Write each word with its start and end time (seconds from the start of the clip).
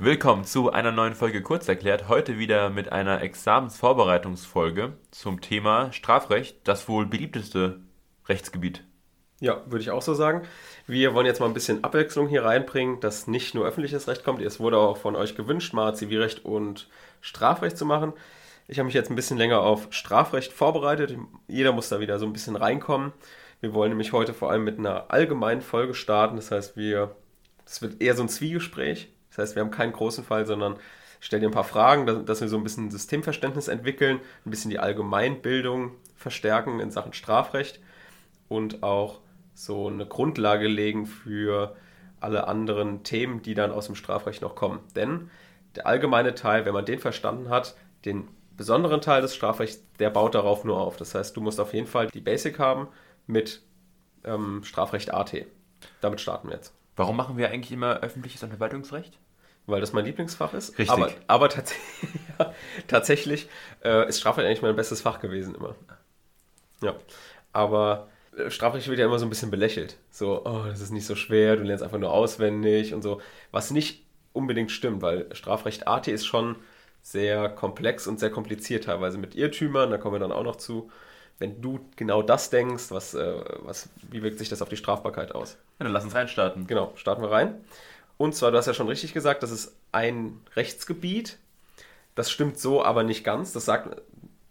Willkommen 0.00 0.42
zu 0.42 0.72
einer 0.72 0.90
neuen 0.90 1.14
Folge 1.14 1.40
Kurzerklärt. 1.40 2.08
Heute 2.08 2.36
wieder 2.36 2.68
mit 2.68 2.90
einer 2.90 3.22
Examensvorbereitungsfolge 3.22 4.94
zum 5.12 5.40
Thema 5.40 5.92
Strafrecht, 5.92 6.56
das 6.64 6.88
wohl 6.88 7.06
beliebteste 7.06 7.78
Rechtsgebiet. 8.28 8.82
Ja, 9.38 9.62
würde 9.66 9.82
ich 9.82 9.92
auch 9.92 10.02
so 10.02 10.12
sagen. 10.12 10.42
Wir 10.88 11.14
wollen 11.14 11.26
jetzt 11.26 11.38
mal 11.38 11.46
ein 11.46 11.54
bisschen 11.54 11.84
Abwechslung 11.84 12.26
hier 12.26 12.44
reinbringen, 12.44 12.98
dass 12.98 13.28
nicht 13.28 13.54
nur 13.54 13.66
öffentliches 13.66 14.08
Recht 14.08 14.24
kommt. 14.24 14.42
Es 14.42 14.58
wurde 14.58 14.78
auch 14.78 14.96
von 14.96 15.14
euch 15.14 15.36
gewünscht, 15.36 15.72
mal 15.74 15.94
Zivilrecht 15.94 16.44
und 16.44 16.88
Strafrecht 17.20 17.78
zu 17.78 17.86
machen. 17.86 18.14
Ich 18.66 18.80
habe 18.80 18.86
mich 18.86 18.94
jetzt 18.94 19.10
ein 19.10 19.16
bisschen 19.16 19.38
länger 19.38 19.60
auf 19.60 19.86
Strafrecht 19.90 20.52
vorbereitet. 20.52 21.16
Jeder 21.46 21.70
muss 21.70 21.88
da 21.88 22.00
wieder 22.00 22.18
so 22.18 22.26
ein 22.26 22.32
bisschen 22.32 22.56
reinkommen. 22.56 23.12
Wir 23.60 23.72
wollen 23.74 23.90
nämlich 23.90 24.12
heute 24.12 24.34
vor 24.34 24.50
allem 24.50 24.64
mit 24.64 24.76
einer 24.76 25.12
allgemeinen 25.12 25.60
Folge 25.60 25.94
starten. 25.94 26.34
Das 26.34 26.50
heißt, 26.50 26.76
wir, 26.76 27.14
es 27.64 27.80
wird 27.80 28.02
eher 28.02 28.16
so 28.16 28.24
ein 28.24 28.28
Zwiegespräch. 28.28 29.13
Das 29.34 29.48
heißt, 29.48 29.56
wir 29.56 29.62
haben 29.62 29.70
keinen 29.70 29.92
großen 29.92 30.24
Fall, 30.24 30.46
sondern 30.46 30.76
stellen 31.20 31.42
dir 31.42 31.48
ein 31.48 31.54
paar 31.54 31.64
Fragen, 31.64 32.24
dass 32.24 32.40
wir 32.40 32.48
so 32.48 32.56
ein 32.56 32.62
bisschen 32.62 32.90
Systemverständnis 32.90 33.68
entwickeln, 33.68 34.20
ein 34.44 34.50
bisschen 34.50 34.70
die 34.70 34.78
Allgemeinbildung 34.78 35.92
verstärken 36.14 36.80
in 36.80 36.90
Sachen 36.90 37.12
Strafrecht 37.12 37.80
und 38.48 38.82
auch 38.82 39.20
so 39.54 39.88
eine 39.88 40.06
Grundlage 40.06 40.68
legen 40.68 41.06
für 41.06 41.76
alle 42.20 42.46
anderen 42.46 43.02
Themen, 43.02 43.42
die 43.42 43.54
dann 43.54 43.72
aus 43.72 43.86
dem 43.86 43.94
Strafrecht 43.94 44.42
noch 44.42 44.54
kommen. 44.54 44.80
Denn 44.94 45.30
der 45.74 45.86
allgemeine 45.86 46.34
Teil, 46.34 46.64
wenn 46.64 46.74
man 46.74 46.84
den 46.84 46.98
verstanden 46.98 47.48
hat, 47.48 47.76
den 48.04 48.28
besonderen 48.56 49.00
Teil 49.00 49.22
des 49.22 49.34
Strafrechts, 49.34 49.82
der 49.98 50.10
baut 50.10 50.34
darauf 50.34 50.64
nur 50.64 50.78
auf. 50.78 50.96
Das 50.96 51.14
heißt, 51.14 51.36
du 51.36 51.40
musst 51.40 51.58
auf 51.58 51.74
jeden 51.74 51.86
Fall 51.86 52.08
die 52.08 52.20
Basic 52.20 52.58
haben 52.58 52.88
mit 53.26 53.62
ähm, 54.24 54.62
Strafrecht 54.62 55.12
AT. 55.12 55.34
Damit 56.00 56.20
starten 56.20 56.48
wir 56.48 56.56
jetzt. 56.56 56.72
Warum 56.96 57.16
machen 57.16 57.36
wir 57.36 57.50
eigentlich 57.50 57.72
immer 57.72 58.00
öffentliches 58.00 58.42
und 58.42 58.50
Verwaltungsrecht? 58.50 59.18
Weil 59.66 59.80
das 59.80 59.92
mein 59.92 60.04
Lieblingsfach 60.04 60.52
ist. 60.52 60.78
Richtig. 60.78 60.90
Aber, 60.90 61.10
aber 61.26 61.48
tats 61.48 61.72
ja, 62.38 62.52
tatsächlich 62.86 63.48
äh, 63.82 64.08
ist 64.08 64.20
Strafrecht 64.20 64.46
eigentlich 64.46 64.62
mein 64.62 64.76
bestes 64.76 65.00
Fach 65.00 65.20
gewesen 65.20 65.54
immer. 65.54 65.74
Ja. 66.82 66.94
Aber 67.52 68.08
äh, 68.36 68.50
Strafrecht 68.50 68.88
wird 68.88 68.98
ja 68.98 69.06
immer 69.06 69.18
so 69.18 69.24
ein 69.26 69.30
bisschen 69.30 69.50
belächelt. 69.50 69.96
So, 70.10 70.44
oh, 70.44 70.64
das 70.66 70.80
ist 70.80 70.90
nicht 70.90 71.06
so 71.06 71.14
schwer, 71.14 71.56
du 71.56 71.62
lernst 71.62 71.82
einfach 71.82 71.98
nur 71.98 72.12
auswendig 72.12 72.92
und 72.92 73.02
so. 73.02 73.20
Was 73.52 73.70
nicht 73.70 74.04
unbedingt 74.32 74.70
stimmt, 74.70 75.00
weil 75.00 75.34
Strafrecht 75.34 75.88
AT 75.88 76.08
ist 76.08 76.26
schon 76.26 76.56
sehr 77.00 77.48
komplex 77.48 78.06
und 78.06 78.18
sehr 78.18 78.30
kompliziert 78.30 78.84
teilweise 78.84 79.18
mit 79.18 79.34
Irrtümern, 79.34 79.90
da 79.90 79.98
kommen 79.98 80.14
wir 80.14 80.20
dann 80.20 80.32
auch 80.32 80.42
noch 80.42 80.56
zu. 80.56 80.90
Wenn 81.38 81.60
du 81.60 81.80
genau 81.96 82.22
das 82.22 82.50
denkst, 82.50 82.90
was, 82.90 83.14
äh, 83.14 83.34
was, 83.60 83.88
wie 84.10 84.22
wirkt 84.22 84.38
sich 84.38 84.48
das 84.48 84.62
auf 84.62 84.68
die 84.68 84.76
Strafbarkeit 84.76 85.34
aus? 85.34 85.56
Ja, 85.78 85.84
dann 85.84 85.92
lass 85.92 86.04
uns 86.04 86.14
reinstarten. 86.14 86.66
Genau, 86.66 86.92
starten 86.96 87.22
wir 87.22 87.30
rein. 87.30 87.56
Und 88.16 88.34
zwar, 88.34 88.50
du 88.50 88.58
hast 88.58 88.66
ja 88.66 88.74
schon 88.74 88.88
richtig 88.88 89.12
gesagt, 89.12 89.42
das 89.42 89.50
ist 89.50 89.74
ein 89.92 90.40
Rechtsgebiet. 90.54 91.38
Das 92.14 92.30
stimmt 92.30 92.58
so 92.58 92.84
aber 92.84 93.02
nicht 93.02 93.24
ganz. 93.24 93.52
Das 93.52 93.64
sage 93.64 94.02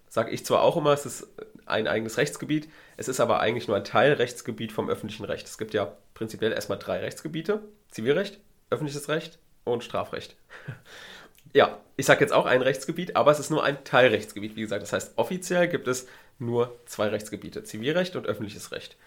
sag 0.09 0.31
ich 0.31 0.45
zwar 0.45 0.61
auch 0.61 0.78
immer, 0.78 0.92
es 0.92 1.08
ist 1.08 1.28
ein 1.66 1.88
eigenes 1.88 2.17
Rechtsgebiet, 2.17 2.70
es 2.97 3.08
ist 3.08 3.20
aber 3.20 3.39
eigentlich 3.39 3.67
nur 3.67 3.78
ein 3.78 3.83
Teilrechtsgebiet 3.83 4.72
vom 4.72 4.89
öffentlichen 4.89 5.25
Recht. 5.25 5.47
Es 5.47 5.58
gibt 5.58 5.73
ja 5.73 5.92
prinzipiell 6.14 6.52
erstmal 6.52 6.78
drei 6.78 7.00
Rechtsgebiete: 7.00 7.61
Zivilrecht, 7.89 8.39
öffentliches 8.70 9.09
Recht 9.09 9.39
und 9.64 9.83
Strafrecht. 9.83 10.36
ja, 11.53 11.80
ich 11.95 12.05
sage 12.05 12.22
jetzt 12.22 12.33
auch 12.33 12.45
ein 12.45 12.61
Rechtsgebiet, 12.61 13.16
aber 13.16 13.31
es 13.31 13.39
ist 13.39 13.50
nur 13.50 13.64
ein 13.64 13.83
Teilrechtsgebiet, 13.86 14.55
wie 14.55 14.61
gesagt. 14.61 14.83
Das 14.83 14.94
heißt, 14.94 15.14
offiziell 15.16 15.67
gibt 15.67 15.88
es 15.88 16.05
nur 16.38 16.77
zwei 16.86 17.08
Rechtsgebiete: 17.08 17.64
Zivilrecht 17.64 18.16
und 18.16 18.27
öffentliches 18.27 18.72
Recht. 18.72 18.98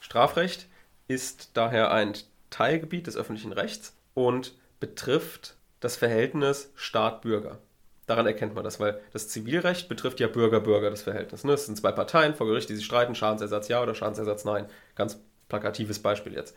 Strafrecht 0.00 0.66
ist 1.08 1.50
daher 1.54 1.90
ein 1.90 2.14
Teilgebiet 2.50 3.08
des 3.08 3.16
öffentlichen 3.16 3.52
Rechts 3.52 3.95
und 4.16 4.54
betrifft 4.80 5.56
das 5.80 5.96
Verhältnis 5.96 6.72
Staat-Bürger. 6.74 7.58
Daran 8.06 8.26
erkennt 8.26 8.54
man 8.54 8.64
das, 8.64 8.80
weil 8.80 8.98
das 9.12 9.28
Zivilrecht 9.28 9.88
betrifft 9.90 10.20
ja 10.20 10.26
Bürger-Bürger 10.26 10.90
das 10.90 11.02
Verhältnis. 11.02 11.44
Ne? 11.44 11.52
Es 11.52 11.66
sind 11.66 11.76
zwei 11.76 11.92
Parteien 11.92 12.34
vor 12.34 12.46
Gericht, 12.46 12.68
die 12.70 12.74
sich 12.74 12.86
streiten, 12.86 13.14
Schadensersatz 13.14 13.68
ja 13.68 13.82
oder 13.82 13.94
Schadensersatz 13.94 14.44
nein. 14.44 14.66
Ganz 14.94 15.20
plakatives 15.48 15.98
Beispiel 15.98 16.32
jetzt. 16.32 16.56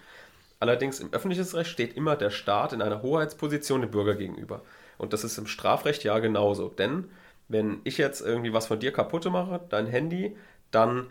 Allerdings 0.62 1.02
im 1.02 1.12
öffentlichen 1.12 1.44
Recht 1.56 1.70
steht 1.70 1.98
immer 1.98 2.16
der 2.16 2.30
Staat 2.30 2.72
in 2.72 2.82
einer 2.82 3.02
Hoheitsposition 3.02 3.82
dem 3.82 3.92
Bürger 3.92 4.16
gegenüber. 4.16 4.62
Und 4.98 5.12
das 5.12 5.26
ist 5.26 5.38
im 5.38 5.48
Strafrecht 5.48 6.04
ja 6.06 6.20
genauso. 6.20 6.70
Denn 6.70 7.12
wenn 7.50 7.82
ich 7.84 7.98
jetzt 7.98 8.22
irgendwie 8.22 8.54
was 8.54 8.68
von 8.68 8.80
dir 8.80 8.94
kaputt 8.94 9.26
mache, 9.26 9.60
dein 9.70 9.88
Handy, 9.88 10.38
dann 10.72 11.08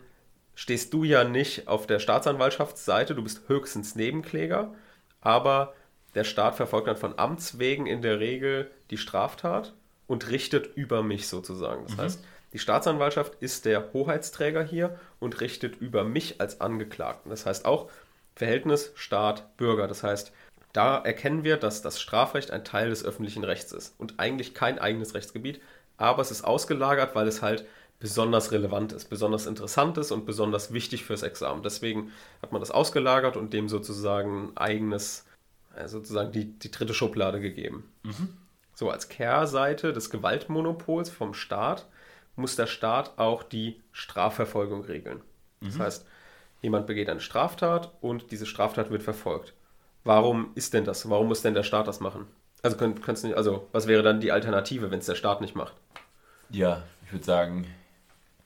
stehst 0.55 0.93
du 0.93 1.03
ja 1.03 1.23
nicht 1.23 1.67
auf 1.67 1.85
der 1.85 1.99
Staatsanwaltschaftsseite, 1.99 3.13
du 3.13 3.23
bist 3.23 3.47
höchstens 3.47 3.95
Nebenkläger, 3.95 4.73
aber 5.21 5.73
der 6.15 6.23
Staat 6.23 6.55
verfolgt 6.55 6.87
dann 6.87 6.97
von 6.97 7.17
Amts 7.17 7.59
wegen 7.59 7.85
in 7.85 8.01
der 8.01 8.19
Regel 8.19 8.69
die 8.89 8.97
Straftat 8.97 9.73
und 10.07 10.29
richtet 10.29 10.75
über 10.75 11.03
mich 11.03 11.27
sozusagen. 11.27 11.83
Das 11.85 11.97
mhm. 11.97 12.01
heißt, 12.01 12.23
die 12.53 12.59
Staatsanwaltschaft 12.59 13.35
ist 13.41 13.65
der 13.65 13.93
Hoheitsträger 13.93 14.63
hier 14.63 14.99
und 15.19 15.39
richtet 15.39 15.75
über 15.79 16.03
mich 16.03 16.41
als 16.41 16.61
Angeklagten. 16.61 17.29
Das 17.29 17.45
heißt 17.45 17.65
auch 17.65 17.89
Verhältnis 18.35 18.91
Staat-Bürger. 18.95 19.87
Das 19.87 20.01
heißt, 20.01 20.31
da 20.73 20.97
erkennen 20.97 21.43
wir, 21.43 21.57
dass 21.57 21.81
das 21.81 21.99
Strafrecht 21.99 22.51
ein 22.51 22.63
Teil 22.63 22.89
des 22.89 23.03
öffentlichen 23.03 23.43
Rechts 23.43 23.71
ist 23.71 23.95
und 23.99 24.19
eigentlich 24.19 24.53
kein 24.53 24.79
eigenes 24.79 25.13
Rechtsgebiet, 25.13 25.61
aber 25.97 26.21
es 26.21 26.31
ist 26.31 26.43
ausgelagert, 26.43 27.15
weil 27.15 27.27
es 27.27 27.41
halt 27.41 27.65
besonders 27.99 28.51
relevant 28.51 28.93
ist, 28.93 29.09
besonders 29.09 29.45
interessant 29.45 29.97
ist 29.97 30.11
und 30.11 30.25
besonders 30.25 30.71
wichtig 30.71 31.03
fürs 31.03 31.23
Examen. 31.23 31.63
Deswegen 31.63 32.13
hat 32.41 32.51
man 32.51 32.61
das 32.61 32.71
ausgelagert 32.71 33.35
und 33.35 33.51
dem 33.51 33.67
sozusagen 33.67 34.53
ein 34.55 34.87
eigenes, 35.75 35.87
sozusagen 35.87 36.31
die, 36.31 36.57
die 36.57 36.71
dritte 36.71 36.93
Schublade 36.93 37.39
gegeben. 37.39 37.91
Mhm. 38.03 38.29
So 38.73 38.89
als 38.89 39.09
Kehrseite 39.09 39.93
des 39.93 40.09
Gewaltmonopols 40.09 41.09
vom 41.09 41.33
Staat 41.33 41.87
muss 42.35 42.55
der 42.55 42.67
Staat 42.67 43.17
auch 43.17 43.43
die 43.43 43.81
Strafverfolgung 43.91 44.85
regeln. 44.85 45.21
Mhm. 45.59 45.65
Das 45.67 45.79
heißt, 45.79 46.07
jemand 46.61 46.87
begeht 46.87 47.09
eine 47.09 47.19
Straftat 47.19 47.91
und 48.01 48.31
diese 48.31 48.45
Straftat 48.45 48.89
wird 48.89 49.03
verfolgt. 49.03 49.53
Warum 50.03 50.51
ist 50.55 50.73
denn 50.73 50.85
das? 50.85 51.09
Warum 51.09 51.27
muss 51.27 51.41
denn 51.41 51.53
der 51.53 51.63
Staat 51.63 51.87
das 51.87 51.99
machen? 51.99 52.25
Also, 52.61 52.77
könnt, 52.77 53.05
nicht, 53.23 53.35
also 53.35 53.67
was 53.71 53.87
wäre 53.87 54.03
dann 54.03 54.19
die 54.19 54.31
Alternative, 54.31 54.91
wenn 54.91 54.99
es 54.99 55.05
der 55.05 55.15
Staat 55.15 55.41
nicht 55.41 55.55
macht? 55.55 55.75
Ja, 56.49 56.83
ich 57.05 57.11
würde 57.11 57.25
sagen, 57.25 57.67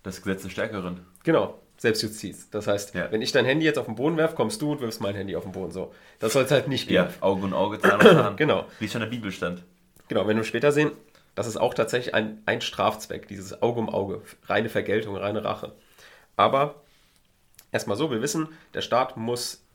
das 0.04 0.22
Gesetz 0.22 0.44
des 0.44 0.52
Stärkeren. 0.52 1.06
Genau, 1.24 1.60
Selbstjustiz. 1.84 2.50
Das 2.50 2.66
heißt, 2.66 2.96
ja. 2.96 3.12
wenn 3.12 3.22
ich 3.22 3.34
dein 3.34 3.44
Handy 3.44 3.66
jetzt 3.66 3.78
auf 3.78 3.88
den 3.88 3.96
Boden 3.96 4.16
werfe, 4.16 4.36
kommst 4.36 4.62
du 4.62 4.72
und 4.72 4.80
wirfst 4.80 5.02
mein 5.02 5.16
Handy 5.16 5.36
auf 5.36 5.44
den 5.44 5.52
Boden. 5.52 5.72
So. 5.72 5.94
Das 6.18 6.32
soll 6.32 6.46
es 6.46 6.52
halt 6.52 6.70
nicht 6.70 6.88
geben. 6.88 7.10
Ja, 7.10 7.14
Auge 7.20 7.44
und 7.44 7.54
Auge, 7.54 7.78
Zahn 7.78 8.00
und 8.00 8.08
Zahn. 8.08 8.36
genau. 8.38 8.66
Wie 8.80 8.86
es 8.86 8.92
schon 8.94 9.02
in 9.02 9.10
der 9.10 9.16
Bibel 9.18 9.34
stand. 9.34 9.64
Genau, 10.08 10.26
wenn 10.26 10.38
wir 10.38 10.46
später 10.46 10.72
sehen, 10.72 10.92
das 11.36 11.46
ist 11.46 11.58
auch 11.58 11.74
tatsächlich 11.74 12.14
ein, 12.14 12.42
ein 12.46 12.62
Strafzweck, 12.62 13.28
dieses 13.28 13.62
Auge 13.62 13.82
um 13.82 13.90
Auge. 13.90 14.22
Reine 14.46 14.70
Vergeltung, 14.70 15.18
reine 15.18 15.44
Rache. 15.44 15.74
Aber 16.38 16.76
erstmal 17.74 17.98
so, 17.98 18.10
wir 18.12 18.22
wissen, 18.22 18.48
der 18.74 18.82
Staat 18.82 19.18
muss 19.18 19.66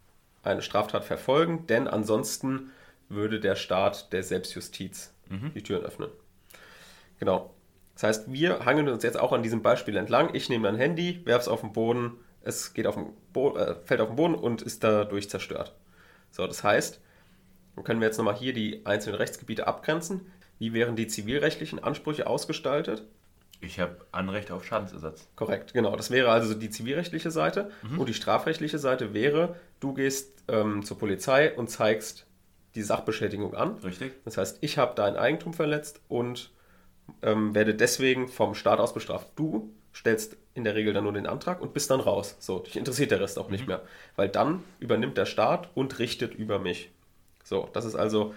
eine 0.43 0.63
Straftat 0.63 1.05
verfolgen, 1.05 1.67
denn 1.67 1.87
ansonsten 1.87 2.71
würde 3.11 3.39
der 3.39 3.55
Staat 3.55 4.15
der 4.15 4.23
Selbstjustiz 4.23 5.13
mhm. 5.29 5.53
die 5.55 5.63
Türen 5.63 5.85
öffnen. 5.85 6.09
Genau. 7.19 7.51
Das 7.99 8.05
heißt, 8.05 8.33
wir 8.33 8.65
hangeln 8.65 8.89
uns 8.89 9.03
jetzt 9.03 9.19
auch 9.19 9.33
an 9.33 9.43
diesem 9.43 9.61
Beispiel 9.61 9.97
entlang. 9.97 10.33
Ich 10.33 10.49
nehme 10.49 10.71
mein 10.71 10.79
Handy, 10.79 11.21
werfe 11.25 11.43
es 11.43 11.49
auf 11.49 11.63
den 11.63 11.73
Boden, 11.73 12.13
es 12.43 12.73
geht 12.73 12.87
auf 12.87 12.95
den 12.95 13.07
Bo 13.33 13.57
äh, 13.57 13.75
fällt 13.85 14.01
auf 14.01 14.07
den 14.07 14.15
Boden 14.15 14.37
und 14.37 14.63
ist 14.63 14.85
dadurch 14.85 15.29
zerstört. 15.29 15.75
So, 16.31 16.47
das 16.47 16.63
heißt, 16.63 17.01
dann 17.75 17.85
können 17.85 18.01
wir 18.01 18.07
jetzt 18.07 18.17
nochmal 18.17 18.37
hier 18.37 18.53
die 18.53 18.87
einzelnen 18.87 19.17
Rechtsgebiete 19.17 19.67
abgrenzen. 19.67 20.31
Wie 20.61 20.73
wären 20.75 20.95
die 20.95 21.09
zivilrechtlichen 21.09 21.83
Ansprüche 21.83 22.29
ausgestaltet? 22.29 23.03
Ich 23.61 23.81
habe 23.81 23.97
Anrecht 24.13 24.53
auf 24.53 24.65
Schadensersatz. 24.65 25.27
Korrekt, 25.35 25.75
genau. 25.75 25.97
Das 25.97 26.13
wäre 26.13 26.31
also 26.31 26.55
die 26.55 26.71
zivilrechtliche 26.71 27.33
Seite. 27.33 27.73
Mhm. 27.83 27.99
Und 27.99 28.09
die 28.09 28.15
strafrechtliche 28.15 28.79
Seite 28.79 29.13
wäre, 29.13 29.57
du 29.81 29.93
gehst 29.93 30.45
ähm, 30.47 30.85
zur 30.85 30.99
Polizei 31.01 31.53
und 31.53 31.69
zeigst 31.69 32.27
die 32.77 32.83
Sachbeschädigung 32.83 33.57
an. 33.57 33.79
Richtig. 33.79 34.13
Das 34.25 34.37
heißt, 34.37 34.59
ich 34.61 34.79
habe 34.79 34.95
dein 34.95 35.17
Eigentum 35.17 35.53
verletzt 35.53 36.01
und 36.07 36.53
ähm, 37.23 37.55
werde 37.55 37.75
deswegen 37.75 38.29
vom 38.29 38.55
Staat 38.55 38.81
aus 38.81 38.95
bestraft. 38.95 39.29
Du 39.37 39.73
stellst 39.95 40.37
in 40.55 40.65
der 40.65 40.75
Regel 40.75 40.93
dann 40.93 41.05
nur 41.05 41.13
den 41.13 41.27
Antrag 41.27 41.61
und 41.61 41.73
bist 41.73 41.91
dann 41.91 42.01
raus. 42.01 42.37
So, 42.39 42.61
dich 42.61 42.77
interessiert 42.77 43.11
der 43.11 43.21
Rest 43.21 43.39
auch 43.39 43.51
nicht 43.51 43.63
mhm. 43.63 43.69
mehr. 43.69 43.83
Weil 44.17 44.29
dann 44.29 44.63
übernimmt 44.81 45.17
der 45.17 45.27
Staat 45.27 45.71
und 45.75 45.99
richtet 45.99 46.35
über 46.35 46.59
mich. 46.59 46.91
So, 47.45 47.69
das 47.73 47.85
ist 47.85 47.95
also 47.95 48.35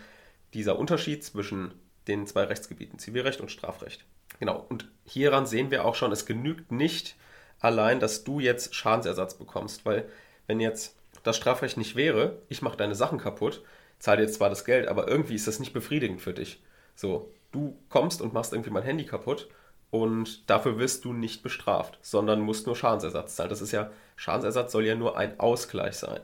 dieser 0.54 0.80
Unterschied 0.80 1.24
zwischen 1.24 1.74
den 2.08 2.26
zwei 2.26 2.44
Rechtsgebieten, 2.44 3.00
Zivilrecht 3.00 3.42
und 3.42 3.52
Strafrecht. 3.52 4.06
Genau, 4.40 4.66
und 4.70 4.88
hieran 5.06 5.46
sehen 5.46 5.72
wir 5.72 5.86
auch 5.86 5.96
schon, 5.96 6.12
es 6.12 6.26
genügt 6.26 6.72
nicht 6.72 7.16
allein, 7.60 8.00
dass 8.00 8.24
du 8.24 8.40
jetzt 8.40 8.74
Schadensersatz 8.74 9.36
bekommst, 9.36 9.86
weil 9.86 10.10
wenn 10.48 10.60
jetzt 10.60 10.96
das 11.24 11.38
Strafrecht 11.38 11.78
nicht 11.78 11.96
wäre, 11.96 12.42
ich 12.50 12.62
mache 12.62 12.78
deine 12.78 12.96
Sachen 12.96 13.20
kaputt, 13.20 13.64
zahle 14.00 14.24
jetzt 14.24 14.36
zwar 14.36 14.50
das 14.50 14.66
Geld, 14.66 14.88
aber 14.88 15.08
irgendwie 15.08 15.36
ist 15.36 15.48
das 15.48 15.60
nicht 15.60 15.74
befriedigend 15.74 16.22
für 16.22 16.34
dich. 16.34 16.64
So, 16.96 17.32
du 17.51 17.77
kommst 17.89 18.21
und 18.21 18.33
machst 18.33 18.53
irgendwie 18.53 18.69
mein 18.69 18.83
Handy 18.83 19.06
kaputt 19.06 19.50
und 19.89 20.50
dafür 20.50 20.80
wirst 20.80 21.06
du 21.06 21.13
nicht 21.13 21.44
bestraft, 21.44 22.00
sondern 22.01 22.42
musst 22.42 22.65
nur 22.65 22.75
Schadensersatz 22.75 23.36
zahlen. 23.36 23.50
Das 23.50 23.62
ist 23.62 23.71
ja, 23.71 23.92
Schadensersatz 24.15 24.71
soll 24.71 24.86
ja 24.86 24.95
nur 24.95 25.18
ein 25.18 25.39
Ausgleich 25.39 25.98
sein. 25.98 26.21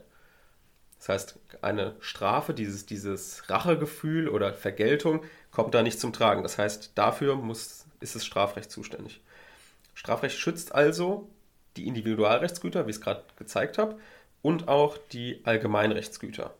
Das 0.99 1.09
heißt, 1.09 1.39
eine 1.61 1.95
Strafe, 1.99 2.53
dieses, 2.53 2.85
dieses 2.85 3.49
Rachegefühl 3.49 4.29
oder 4.29 4.53
Vergeltung 4.53 5.23
kommt 5.51 5.73
da 5.73 5.83
nicht 5.83 5.99
zum 5.99 6.13
Tragen. 6.13 6.43
Das 6.43 6.57
heißt, 6.57 6.93
dafür 6.95 7.35
muss, 7.35 7.85
ist 7.99 8.15
das 8.15 8.25
Strafrecht 8.25 8.71
zuständig. 8.71 9.21
Strafrecht 9.93 10.37
schützt 10.37 10.73
also 10.73 11.29
die 11.75 11.87
Individualrechtsgüter, 11.87 12.87
wie 12.87 12.91
ich 12.91 12.95
es 12.97 13.01
gerade 13.01 13.23
gezeigt 13.37 13.77
habe, 13.77 13.97
und 14.41 14.67
auch 14.67 14.97
die 15.11 15.41
Allgemeinrechtsgüter. 15.43 16.53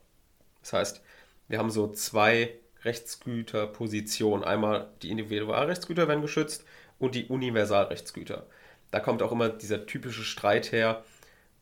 Das 0.61 0.73
heißt, 0.73 1.01
wir 1.47 1.57
haben 1.57 1.69
so 1.69 1.87
zwei 1.91 2.53
Rechtsgüterpositionen. 2.87 4.43
Einmal 4.43 4.87
die 5.03 5.11
Individualrechtsgüter 5.11 6.07
werden 6.07 6.21
geschützt 6.21 6.65
und 6.97 7.13
die 7.13 7.25
Universalrechtsgüter. 7.25 8.47
Da 8.89 8.99
kommt 8.99 9.21
auch 9.21 9.31
immer 9.31 9.49
dieser 9.49 9.85
typische 9.85 10.23
Streit 10.23 10.71
her, 10.71 11.03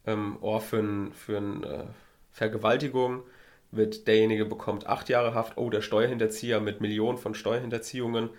ähm, 0.05 0.37
oh, 0.41 0.59
für, 0.59 1.11
für 1.13 1.37
eine 1.37 1.65
äh, 1.65 1.85
Vergewaltigung 2.31 3.23
wird 3.71 4.07
derjenige 4.07 4.45
bekommt 4.45 4.87
acht 4.87 5.09
Jahre 5.09 5.33
Haft, 5.33 5.57
oh, 5.57 5.69
der 5.69 5.81
Steuerhinterzieher 5.81 6.59
mit 6.61 6.79
Millionen 6.81 7.17
von 7.17 7.33
Steuerhinterziehungen, 7.33 8.29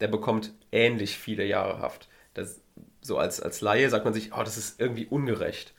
der 0.00 0.08
bekommt 0.08 0.52
ähnlich 0.72 1.18
viele 1.18 1.44
Jahre 1.44 1.80
Haft. 1.80 2.08
Das, 2.34 2.60
so 3.00 3.18
als, 3.18 3.40
als 3.40 3.60
Laie 3.60 3.90
sagt 3.90 4.04
man 4.04 4.14
sich, 4.14 4.32
oh, 4.32 4.42
das 4.42 4.56
ist 4.56 4.80
irgendwie 4.80 5.06
ungerecht. 5.06 5.74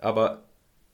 Aber 0.00 0.44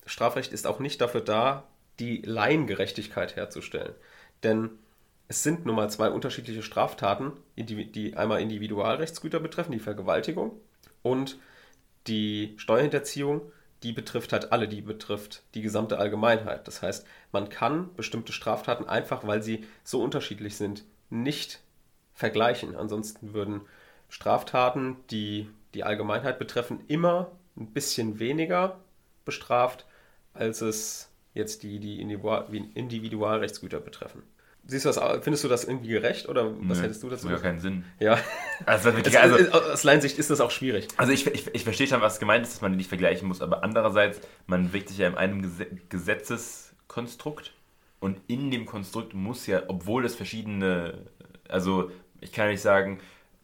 Strafrecht 0.06 0.53
ist 0.53 0.67
auch 0.67 0.79
nicht 0.79 1.00
dafür 1.00 1.20
da, 1.20 1.65
die 1.99 2.23
Laiengerechtigkeit 2.23 3.37
herzustellen. 3.37 3.94
Denn 4.43 4.70
es 5.28 5.42
sind 5.42 5.66
nun 5.66 5.76
mal 5.76 5.90
zwei 5.90 6.10
unterschiedliche 6.10 6.62
Straftaten, 6.62 7.32
die 7.56 8.16
einmal 8.16 8.40
Individualrechtsgüter 8.40 9.40
betreffen, 9.40 9.72
die 9.72 9.78
Vergewaltigung 9.78 10.52
und 11.02 11.38
die 12.06 12.54
Steuerhinterziehung, 12.56 13.52
die 13.82 13.92
betrifft 13.92 14.32
halt 14.32 14.50
alle, 14.52 14.66
die 14.66 14.80
betrifft 14.80 15.44
die 15.54 15.60
gesamte 15.60 15.98
Allgemeinheit. 15.98 16.66
Das 16.66 16.80
heißt, 16.82 17.06
man 17.30 17.50
kann 17.50 17.94
bestimmte 17.94 18.32
Straftaten 18.32 18.88
einfach, 18.88 19.26
weil 19.26 19.42
sie 19.42 19.66
so 19.84 20.02
unterschiedlich 20.02 20.56
sind, 20.56 20.84
nicht 21.10 21.60
vergleichen. 22.14 22.74
Ansonsten 22.74 23.34
würden 23.34 23.60
Straftaten, 24.08 24.96
die 25.10 25.48
die 25.74 25.84
Allgemeinheit 25.84 26.38
betreffen, 26.38 26.81
immer 26.88 27.31
ein 27.56 27.72
bisschen 27.72 28.19
weniger 28.19 28.81
bestraft, 29.26 29.84
als 30.32 30.62
es 30.62 31.10
jetzt 31.34 31.62
die, 31.62 31.78
die 31.78 32.00
Individualrechtsgüter 32.00 33.81
betreffen. 33.81 34.22
Siehst 34.70 34.85
du 34.85 34.91
das, 34.91 35.00
findest 35.25 35.43
du 35.44 35.49
das 35.49 35.65
irgendwie 35.65 35.88
gerecht 35.88 36.29
oder 36.29 36.53
was 36.61 36.76
Nö, 36.79 36.85
hättest 36.85 37.03
du 37.03 37.09
dazu? 37.09 37.23
Das 37.29 37.32
macht 37.32 37.43
ja 37.43 37.49
keinen 37.50 37.59
Sinn. 37.59 37.85
Ja. 37.99 38.19
Also, 38.67 38.91
Es- 38.91 39.17
also, 39.17 39.50
aus 39.53 39.82
Laiensicht 39.82 40.19
ist 40.19 40.29
das 40.31 40.41
auch 40.43 40.50
schwierig. 40.50 40.88
also 40.99 41.11
ich, 41.11 41.26
ich, 41.26 41.55
ich 41.55 41.65
verstehe 41.65 41.87
schon, 41.87 42.00
was 42.03 42.20
gemeint 42.20 42.44
ist, 42.44 42.53
dass 42.55 42.61
man 42.61 42.73
die 42.73 42.76
nicht 42.76 42.88
vergleichen 42.88 43.26
muss, 43.29 43.41
aber 43.41 43.65
andererseits, 43.65 44.20
man 44.47 44.65
bewegt 44.69 44.91
sich 44.91 44.99
ja 44.99 45.09
in 45.09 45.15
einem 45.17 45.41
Gese 45.43 45.67
Gesetzeskonstrukt 45.88 47.53
und 48.00 48.20
in 48.26 48.50
dem 48.50 48.67
Konstrukt 48.67 49.15
muss 49.15 49.47
ja, 49.47 49.62
obwohl 49.69 50.05
es 50.05 50.15
verschiedene, 50.15 51.06
also 51.49 51.91
ich 52.20 52.32
kann 52.32 52.49
nicht 52.49 52.61
sagen, 52.61 52.99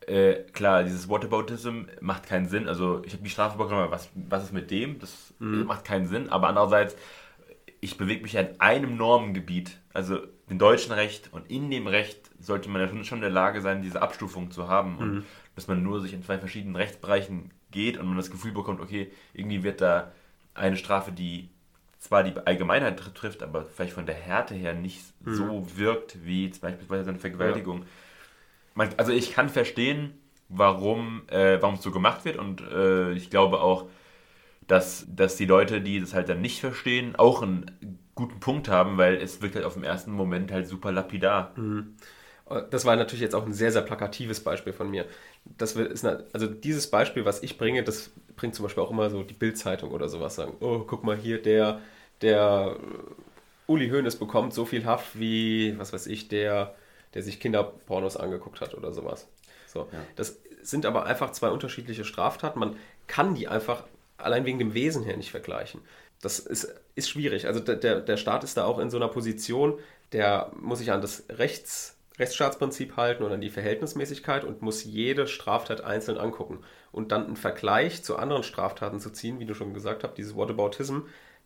äh, 0.06 0.34
klar, 0.52 0.84
dieses 0.84 1.08
Whataboutism 1.08 1.82
macht 2.00 2.26
keinen 2.26 2.46
Sinn, 2.48 2.68
also 2.68 3.02
ich 3.06 3.14
habe 3.14 3.22
die 3.22 3.30
Strafe 3.30 3.56
bekommen, 3.56 3.80
aber 3.80 3.92
was, 3.92 4.10
was 4.14 4.44
ist 4.44 4.52
mit 4.52 4.70
dem? 4.70 4.98
Das 4.98 5.32
macht 5.38 5.84
keinen 5.84 6.06
Sinn, 6.06 6.28
aber 6.28 6.48
andererseits, 6.48 6.94
ich 7.80 7.96
bewege 7.96 8.22
mich 8.22 8.34
ja 8.34 8.42
in 8.42 8.60
einem 8.60 8.96
Normengebiet, 8.96 9.78
also 9.94 10.18
dem 10.54 10.58
deutschen 10.58 10.92
Recht 10.92 11.28
und 11.32 11.50
in 11.50 11.70
dem 11.70 11.86
Recht 11.86 12.18
sollte 12.40 12.68
man 12.68 12.80
ja 12.80 13.04
schon- 13.04 13.18
in 13.18 13.22
der 13.22 13.30
Lage 13.30 13.60
sein, 13.60 13.82
diese 13.82 14.02
Abstufung 14.02 14.50
zu 14.50 14.68
haben 14.68 14.98
und 14.98 15.24
dass 15.56 15.68
man 15.68 15.82
nur 15.82 16.00
sich 16.00 16.12
in 16.12 16.22
zwei 16.22 16.38
verschiedenen 16.38 16.76
Rechtsbereichen 16.76 17.50
geht 17.70 17.96
und 17.98 18.06
man 18.06 18.16
das 18.16 18.30
Gefühl 18.30 18.52
bekommt, 18.52 18.80
okay, 18.80 19.10
irgendwie 19.32 19.62
wird 19.62 19.80
da 19.80 20.12
eine 20.54 20.76
Strafe, 20.76 21.12
die 21.12 21.48
zwar 21.98 22.22
die 22.22 22.34
Allgemeinheit 22.46 23.00
tr- 23.00 23.14
trifft, 23.14 23.42
aber 23.42 23.64
vielleicht 23.64 23.92
von 23.94 24.04
der 24.06 24.14
Härte 24.14 24.54
her 24.54 24.74
nicht 24.74 25.00
so 25.36 25.66
wirkt 25.76 26.24
wie 26.24 26.50
zum 26.50 26.60
Beispiel 26.62 26.86
eine 26.98 27.18
Vergewaltigung. 27.18 27.84
Man, 28.74 28.90
also 28.96 29.12
ich 29.12 29.32
kann 29.32 29.48
verstehen, 29.48 30.12
warum 30.48 31.22
äh, 31.28 31.58
warum 31.62 31.76
es 31.76 31.82
so 31.82 31.90
gemacht 31.90 32.24
wird 32.24 32.36
und 32.36 32.60
äh, 32.60 33.12
ich 33.12 33.30
glaube 33.30 33.60
auch, 33.60 33.86
dass, 34.66 35.06
dass 35.08 35.36
die 35.36 35.46
Leute, 35.46 35.80
die 35.80 36.00
das 36.00 36.14
halt 36.14 36.28
dann 36.28 36.40
nicht 36.40 36.60
verstehen, 36.60 37.16
auch 37.16 37.42
einen 37.42 37.93
guten 38.14 38.40
Punkt 38.40 38.68
haben, 38.68 38.96
weil 38.98 39.16
es 39.16 39.42
wirkt 39.42 39.56
halt 39.56 39.64
auf 39.64 39.74
den 39.74 39.84
ersten 39.84 40.12
Moment 40.12 40.52
halt 40.52 40.66
super 40.68 40.92
lapidar. 40.92 41.54
Das 42.70 42.84
war 42.84 42.94
natürlich 42.96 43.22
jetzt 43.22 43.34
auch 43.34 43.46
ein 43.46 43.52
sehr, 43.52 43.72
sehr 43.72 43.82
plakatives 43.82 44.40
Beispiel 44.40 44.72
von 44.72 44.90
mir. 44.90 45.06
Das 45.44 45.76
ist 45.76 46.04
eine, 46.04 46.24
also 46.32 46.46
dieses 46.46 46.90
Beispiel, 46.90 47.24
was 47.24 47.42
ich 47.42 47.58
bringe, 47.58 47.82
das 47.82 48.12
bringt 48.36 48.54
zum 48.54 48.64
Beispiel 48.64 48.82
auch 48.82 48.90
immer 48.90 49.10
so 49.10 49.22
die 49.22 49.34
Bild-Zeitung 49.34 49.90
oder 49.90 50.08
sowas 50.08 50.34
sagen. 50.34 50.56
Oh, 50.60 50.80
guck 50.80 51.04
mal 51.04 51.16
hier, 51.16 51.40
der, 51.40 51.80
der 52.20 52.76
äh, 52.78 53.72
Uli 53.72 53.88
Hoeneß 53.88 54.16
bekommt 54.16 54.52
so 54.52 54.64
viel 54.66 54.84
Haft 54.84 55.18
wie, 55.18 55.78
was 55.78 55.92
weiß 55.92 56.06
ich, 56.06 56.28
der, 56.28 56.74
der 57.14 57.22
sich 57.22 57.40
Kinderpornos 57.40 58.16
angeguckt 58.16 58.60
hat 58.60 58.74
oder 58.74 58.92
sowas. 58.92 59.26
So. 59.66 59.88
Das 60.16 60.38
sind 60.62 60.86
aber 60.86 61.06
einfach 61.06 61.32
zwei 61.32 61.48
unterschiedliche 61.48 62.04
Straftaten. 62.04 62.60
Man 62.60 62.76
kann 63.06 63.34
die 63.34 63.48
einfach 63.48 63.84
allein 64.18 64.44
wegen 64.44 64.58
dem 64.58 64.74
Wesen 64.74 65.02
her 65.02 65.16
nicht 65.16 65.30
vergleichen. 65.30 65.80
Das 66.24 66.38
ist, 66.38 66.74
ist 66.94 67.08
schwierig. 67.10 67.46
Also 67.46 67.60
der- 67.60 68.00
der, 68.00 68.16
Staat 68.16 68.44
ist 68.44 68.56
da 68.56 68.64
auch 68.64 68.78
in 68.78 68.90
so 68.90 68.96
einer 68.96 69.08
Position, 69.08 69.78
der 70.12 70.50
muss 70.58 70.78
sich 70.78 70.90
an 70.92 71.00
das 71.02 71.24
Rechts, 71.28 71.98
Rechtsstaatsprinzip 72.18 72.96
halten 72.96 73.24
und 73.24 73.32
an 73.32 73.40
die 73.40 73.50
Verhältnismäßigkeit 73.50 74.44
und 74.44 74.62
muss 74.62 74.84
jede 74.84 75.26
Straftat 75.26 75.82
einzeln 75.82 76.16
angucken. 76.18 76.60
Und 76.92 77.12
dann 77.12 77.26
einen 77.26 77.36
Vergleich 77.36 78.02
zu 78.04 78.16
anderen 78.16 78.42
Straftaten 78.44 79.00
zu 79.00 79.10
ziehen, 79.10 79.40
wie 79.40 79.46
du 79.46 79.54
schon 79.54 79.74
gesagt 79.74 80.04
hast, 80.04 80.14
dieses 80.14 80.36
Whataboutism, 80.36 81.00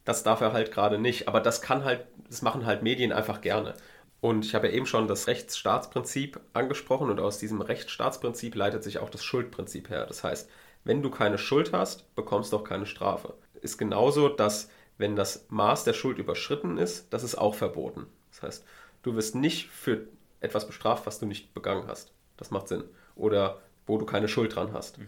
das 0.04 0.22
darf 0.22 0.40
er 0.42 0.52
halt 0.52 0.70
gerade 0.72 0.98
nicht. 0.98 1.26
Aber 1.26 1.40
das 1.40 1.60
kann 1.62 1.84
halt, 1.84 2.06
das 2.28 2.42
machen 2.42 2.66
halt 2.66 2.82
Medien 2.82 3.12
einfach 3.12 3.40
gerne. 3.40 3.74
Und 4.20 4.44
ich 4.44 4.54
habe 4.54 4.68
ja 4.68 4.74
eben 4.74 4.86
schon 4.86 5.06
das 5.08 5.26
Rechtsstaatsprinzip 5.26 6.40
angesprochen 6.52 7.10
und 7.10 7.20
aus 7.20 7.38
diesem 7.38 7.60
Rechtsstaatsprinzip 7.62 8.54
leitet 8.54 8.82
sich 8.84 8.98
auch 8.98 9.10
das 9.10 9.24
Schuldprinzip 9.24 9.90
her. 9.90 10.06
Das 10.06 10.24
heißt, 10.24 10.50
wenn 10.84 11.02
du 11.02 11.10
keine 11.10 11.38
Schuld 11.38 11.72
hast, 11.72 12.14
bekommst 12.14 12.52
du 12.52 12.56
auch 12.58 12.64
keine 12.64 12.86
Strafe. 12.86 13.34
Ist 13.60 13.78
genauso, 13.78 14.28
dass 14.28 14.70
wenn 14.96 15.16
das 15.16 15.46
Maß 15.48 15.84
der 15.84 15.92
Schuld 15.92 16.18
überschritten 16.18 16.78
ist, 16.78 17.12
das 17.12 17.22
ist 17.22 17.36
auch 17.36 17.54
verboten. 17.54 18.06
Das 18.30 18.42
heißt, 18.42 18.64
du 19.02 19.14
wirst 19.14 19.34
nicht 19.34 19.68
für 19.68 20.06
etwas 20.40 20.66
bestraft, 20.66 21.06
was 21.06 21.18
du 21.18 21.26
nicht 21.26 21.54
begangen 21.54 21.86
hast. 21.86 22.12
Das 22.36 22.50
macht 22.50 22.68
Sinn. 22.68 22.84
Oder 23.14 23.60
wo 23.86 23.98
du 23.98 24.06
keine 24.06 24.28
Schuld 24.28 24.54
dran 24.54 24.72
hast. 24.72 24.98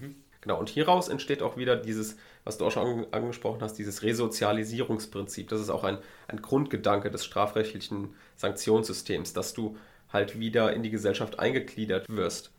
Genau, 0.41 0.59
und 0.59 0.71
hieraus 0.71 1.09
entsteht 1.09 1.43
auch 1.43 1.57
wieder 1.57 1.77
dieses, 1.77 2.17
was 2.45 2.57
du 2.57 2.65
auch 2.65 2.71
schon 2.71 2.87
ange- 2.87 3.13
angesprochen 3.13 3.61
hast, 3.61 3.75
dieses 3.75 4.03
Resozialisierungsprinzip. 4.03 5.49
Das 5.49 5.61
ist 5.61 5.69
auch 5.69 5.85
ein, 5.85 5.99
ein 6.29 6.41
Grundgedanke 6.41 7.11
des 7.11 7.25
strafrechtlichen 7.27 8.15
Sanktionssystems, 8.37 9.35
dass 9.35 9.53
du 9.53 9.77
halt 10.11 10.41
wieder 10.41 10.73
in 10.73 10.83
die 10.83 10.91
Gesellschaft 10.91 11.39
eingegliedert 11.39 12.07
wirst 12.09 12.53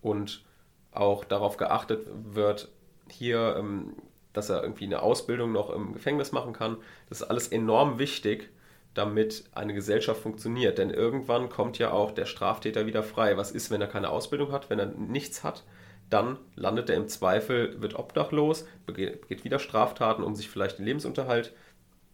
und 0.00 0.44
auch 0.90 1.24
darauf 1.24 1.56
geachtet 1.56 2.06
wird, 2.34 2.68
hier, 3.08 3.56
ähm, 3.56 3.94
dass 4.32 4.48
er 4.48 4.62
irgendwie 4.62 4.86
eine 4.86 5.02
Ausbildung 5.02 5.52
noch 5.52 5.70
im 5.70 5.92
Gefängnis 5.92 6.32
machen 6.32 6.52
kann. 6.52 6.76
Das 7.08 7.20
ist 7.20 7.28
alles 7.28 7.48
enorm 7.48 7.98
wichtig, 7.98 8.50
damit 8.94 9.44
eine 9.52 9.74
Gesellschaft 9.74 10.20
funktioniert. 10.20 10.78
Denn 10.78 10.90
irgendwann 10.90 11.48
kommt 11.48 11.78
ja 11.78 11.92
auch 11.92 12.12
der 12.12 12.26
Straftäter 12.26 12.86
wieder 12.86 13.02
frei. 13.02 13.36
Was 13.36 13.50
ist, 13.50 13.70
wenn 13.70 13.80
er 13.80 13.86
keine 13.88 14.10
Ausbildung 14.10 14.52
hat, 14.52 14.70
wenn 14.70 14.78
er 14.78 14.86
nichts 14.86 15.44
hat? 15.44 15.64
Dann 16.10 16.38
landet 16.56 16.90
er 16.90 16.96
im 16.96 17.08
Zweifel, 17.08 17.80
wird 17.80 17.94
obdachlos, 17.94 18.66
begeht, 18.84 19.44
wieder 19.44 19.58
Straftaten, 19.58 20.22
um 20.22 20.34
sich 20.34 20.50
vielleicht 20.50 20.78
den 20.78 20.84
Lebensunterhalt 20.84 21.54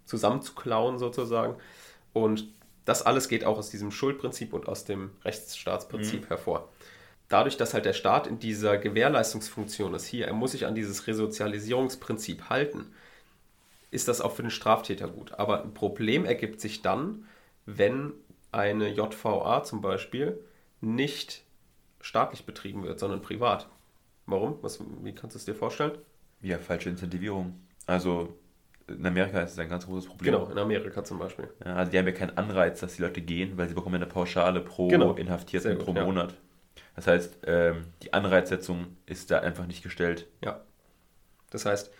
zusammenzuklauen 0.04 0.98
sozusagen. 0.98 1.56
Und 2.12 2.46
das 2.84 3.02
alles 3.02 3.28
geht 3.28 3.44
auch 3.44 3.58
aus 3.58 3.70
diesem 3.70 3.90
Schuldprinzip 3.90 4.52
und 4.52 4.68
aus 4.68 4.84
dem 4.84 5.10
Rechtsstaatsprinzip 5.24 6.30
hervor. 6.30 6.68
Dadurch, 7.28 7.56
dass 7.56 7.74
halt 7.74 7.84
der 7.84 7.92
Staat 7.92 8.26
in 8.26 8.38
dieser 8.38 8.78
Gewährleistungsfunktion 8.78 9.94
ist, 9.94 10.06
hier, 10.06 10.26
er 10.26 10.32
muss 10.32 10.52
sich 10.52 10.66
an 10.66 10.74
dieses 10.74 11.06
Resozialisierungsprinzip 11.06 12.48
halten, 12.48 12.92
ist 13.90 14.08
das 14.08 14.20
auch 14.20 14.32
für 14.32 14.42
den 14.42 14.50
Straftäter 14.50 15.08
gut. 15.08 15.38
Aber 15.38 15.62
ein 15.62 15.74
Problem 15.74 16.24
ergibt 16.24 16.60
sich 16.60 16.82
dann, 16.82 17.26
wenn 17.66 18.12
eine 18.50 18.88
JVA 18.88 19.62
zum 19.62 19.80
Beispiel 19.82 20.38
nicht 20.80 21.42
staatlich 22.00 22.46
betrieben 22.46 22.82
wird, 22.84 22.98
sondern 22.98 23.20
privat. 23.20 23.68
Warum? 24.26 24.58
Was, 24.62 24.80
wie 25.02 25.14
kannst 25.14 25.34
du 25.34 25.38
es 25.38 25.44
dir 25.44 25.54
vorstellen? 25.54 25.98
Ja, 26.40 26.58
falsche 26.58 26.88
Incentivierung. 26.90 27.60
Also 27.86 28.34
in 28.86 29.04
Amerika 29.04 29.40
ist 29.40 29.52
es 29.52 29.58
ein 29.58 29.68
ganz 29.68 29.86
großes 29.86 30.08
Problem. 30.08 30.32
Genau, 30.32 30.50
in 30.50 30.58
Amerika 30.58 31.04
zum 31.04 31.18
Beispiel. 31.18 31.48
Ja, 31.64 31.76
also 31.76 31.90
die 31.90 31.98
haben 31.98 32.06
ja 32.06 32.12
keinen 32.12 32.36
Anreiz, 32.38 32.80
dass 32.80 32.96
die 32.96 33.02
Leute 33.02 33.20
gehen, 33.20 33.56
weil 33.58 33.68
sie 33.68 33.74
bekommen 33.74 33.96
ja 33.96 34.02
eine 34.02 34.10
Pauschale 34.10 34.60
pro 34.60 34.88
Genau. 34.88 35.14
Inhaftierten 35.14 35.76
gut, 35.76 35.84
pro 35.84 35.94
ja. 35.94 36.28
Das 36.98 37.06
heißt, 37.06 37.38
ähm, 37.46 37.84
die 38.02 38.12
Anreizsetzung 38.12 38.96
ist 39.06 39.30
da 39.30 39.38
einfach 39.38 39.68
nicht 39.68 39.84
gestellt. 39.84 40.26
Ja. 40.44 40.60
Das 41.50 41.64
heißt, 41.64 41.92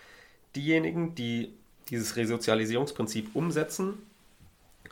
diejenigen, 0.57 1.15
die 1.15 1.53
dieses 1.89 2.17
Resozialisierungsprinzip 2.17 3.33
umsetzen, 3.33 3.99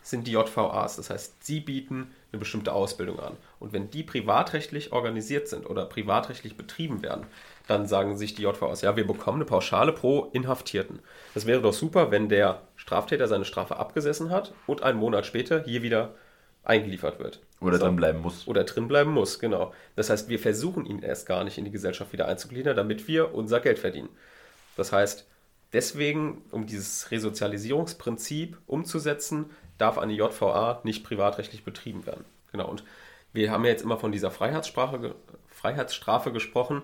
sind 0.02 0.26
die 0.26 0.32
JVAs. 0.32 0.96
Das 0.96 1.10
heißt, 1.10 1.44
sie 1.44 1.60
bieten 1.60 2.14
eine 2.32 2.40
bestimmte 2.40 2.72
Ausbildung 2.72 3.20
an. 3.20 3.36
Und 3.60 3.74
wenn 3.74 3.90
die 3.92 4.02
privatrechtlich 4.02 4.94
organisiert 4.94 5.50
sind 5.50 5.70
oder 5.70 5.84
privatrechtlich 5.84 6.56
betrieben 6.56 7.04
werden, 7.04 7.26
dann 7.68 7.86
sagen 7.86 8.18
sich 8.18 8.34
die 8.34 8.44
JVAs, 8.44 8.84
ja, 8.84 8.96
wir 8.96 9.06
bekommen 9.06 9.40
eine 9.40 9.46
Pauschale 9.46 9.92
pro 9.92 10.30
Inhaftierten. 10.32 11.00
Das 11.34 11.46
wäre 11.46 11.62
doch 11.62 11.74
super, 11.74 12.12
wenn 12.12 12.30
der 12.30 12.62
Straftäter 12.78 13.28
seine 13.28 13.44
Strafe 13.44 13.76
abgesessen 13.76 14.30
hat 14.30 14.54
und 14.68 14.84
einen 14.84 15.00
Monat 15.00 15.26
später 15.26 15.66
hier 15.66 15.82
wieder 15.82 16.16
eingeliefert 16.64 17.20
wird. 17.20 17.42
Oder 17.60 17.78
So. 17.78 17.86
drin 17.86 17.96
bleiben 17.96 18.22
muss. 18.22 18.48
Oder 18.48 18.64
drin 18.64 18.88
bleiben 18.88 19.12
muss, 19.12 19.40
genau. 19.40 19.74
Das 19.96 20.10
heißt, 20.10 20.30
wir 20.30 20.40
versuchen 20.40 20.86
ihn 20.86 21.02
erst 21.02 21.26
gar 21.26 21.44
nicht 21.44 21.58
in 21.58 21.66
die 21.66 21.72
Gesellschaft 21.72 22.14
wieder 22.14 22.28
einzugliedern, 22.28 22.76
damit 22.76 23.08
wir 23.08 23.34
unser 23.34 23.60
Geld 23.60 23.80
verdienen. 23.80 24.10
Das 24.76 24.92
heißt, 24.92 25.26
deswegen, 25.74 26.44
um 26.52 26.68
dieses 26.68 27.10
Resozialisierungsprinzip 27.10 28.58
umzusetzen, 28.68 29.50
darf 29.78 29.98
eine 29.98 30.14
JVA 30.14 30.82
nicht 30.84 31.04
privatrechtlich 31.04 31.64
betrieben 31.64 32.06
werden. 32.06 32.26
Genau. 32.52 32.70
Und 32.70 32.84
wir 33.34 33.52
haben 33.52 33.66
ja 33.66 33.72
jetzt 33.72 33.84
immer 33.84 33.98
von 33.98 34.12
dieser 34.12 34.32
Freiheitssprache, 34.32 35.16
Freiheitsstrafe 35.50 36.32
gesprochen. 36.32 36.84